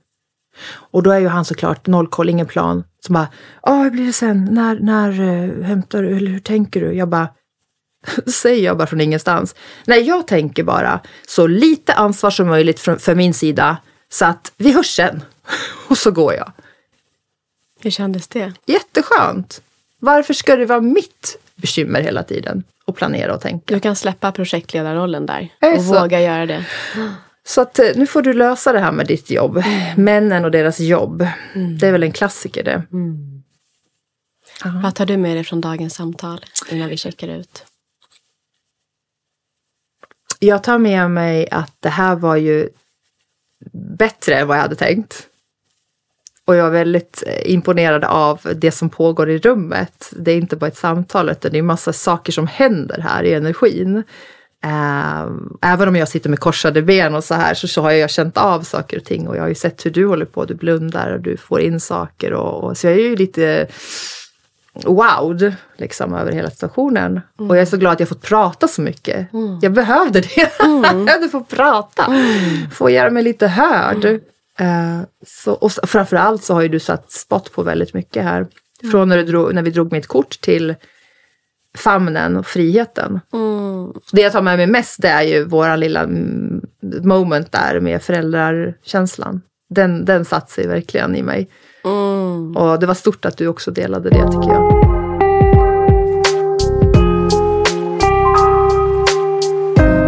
[0.68, 2.84] Och då är ju han såklart noll koll, ingen plan.
[3.06, 3.28] Som bara,
[3.64, 4.46] ja hur blir det sen?
[4.52, 6.18] När, när uh, hämtar du?
[6.18, 6.94] Eller hur tänker du?
[6.94, 7.30] Jag bara,
[8.28, 9.56] säger jag bara från ingenstans.
[9.86, 13.78] Nej, jag tänker bara så lite ansvar som möjligt för, för min sida.
[14.10, 15.24] Så att vi hörs sen.
[15.88, 16.52] Och så går jag.
[17.80, 18.54] Hur kändes det?
[18.66, 19.62] Jätteskönt.
[20.00, 22.64] Varför ska det vara mitt bekymmer hela tiden?
[22.86, 23.74] Och planera och tänka.
[23.74, 26.66] Du kan släppa projektledarrollen där och så- våga göra det.
[27.48, 29.64] Så att eh, nu får du lösa det här med ditt jobb.
[29.98, 31.28] Männen och deras jobb.
[31.80, 32.84] Det är väl en klassiker det.
[34.84, 37.66] Vad tar du med dig från dagens samtal innan vi checkar ut?
[40.40, 42.70] Jag tar med mig att det här var ju
[43.98, 45.28] bättre än vad jag hade tänkt.
[46.46, 50.14] Och jag är väldigt eh, imponerad av det som pågår i rummet.
[50.18, 53.34] Det är inte bara ett samtal utan det är massa saker som händer här i
[53.34, 54.04] energin.
[54.66, 55.26] Eh,
[55.62, 58.38] Även om jag sitter med korsade ben och så här så, så har jag känt
[58.38, 60.46] av saker och ting och jag har ju sett hur du håller på.
[60.46, 63.68] Du blundar och du får in saker och, och så jag är ju lite
[64.84, 67.22] wowed liksom över hela situationen.
[67.38, 69.28] Och jag är så glad att jag fått prata så mycket.
[69.62, 70.38] Jag behövde det.
[70.60, 72.14] jag behövde få prata.
[72.74, 74.06] Få göra mig lite hörd.
[74.60, 78.48] Eh, så, och framförallt så har ju du satt spot på väldigt mycket här.
[78.92, 80.76] Från när, du drog, när vi drog mitt kort till
[81.78, 83.20] famnen och friheten.
[83.34, 83.94] Mm.
[84.12, 86.08] Det jag tar med mig mest det är ju våra lilla
[87.04, 89.42] moment där med föräldrarkänslan.
[89.70, 91.50] Den, den satt sig verkligen i mig.
[91.86, 92.58] Mm.
[92.58, 94.88] Och det var stort att du också delade det tycker jag.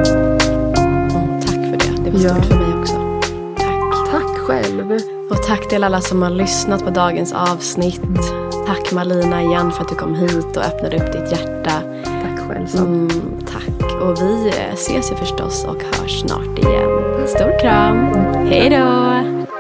[0.10, 2.04] Mm, tack för det.
[2.04, 2.30] Det var Ja.
[2.30, 2.69] stort för mig
[4.90, 5.32] själv.
[5.32, 8.02] Och tack till alla som har lyssnat på dagens avsnitt.
[8.68, 11.82] Tack Malina igen för att du kom hit och öppnade upp ditt hjärta.
[12.04, 12.76] Tack själv.
[12.78, 13.10] Mm,
[13.46, 14.02] tack.
[14.02, 17.28] Och vi ses ju förstås och hörs snart igen.
[17.28, 17.98] Stor kram.
[18.50, 19.59] Hej då!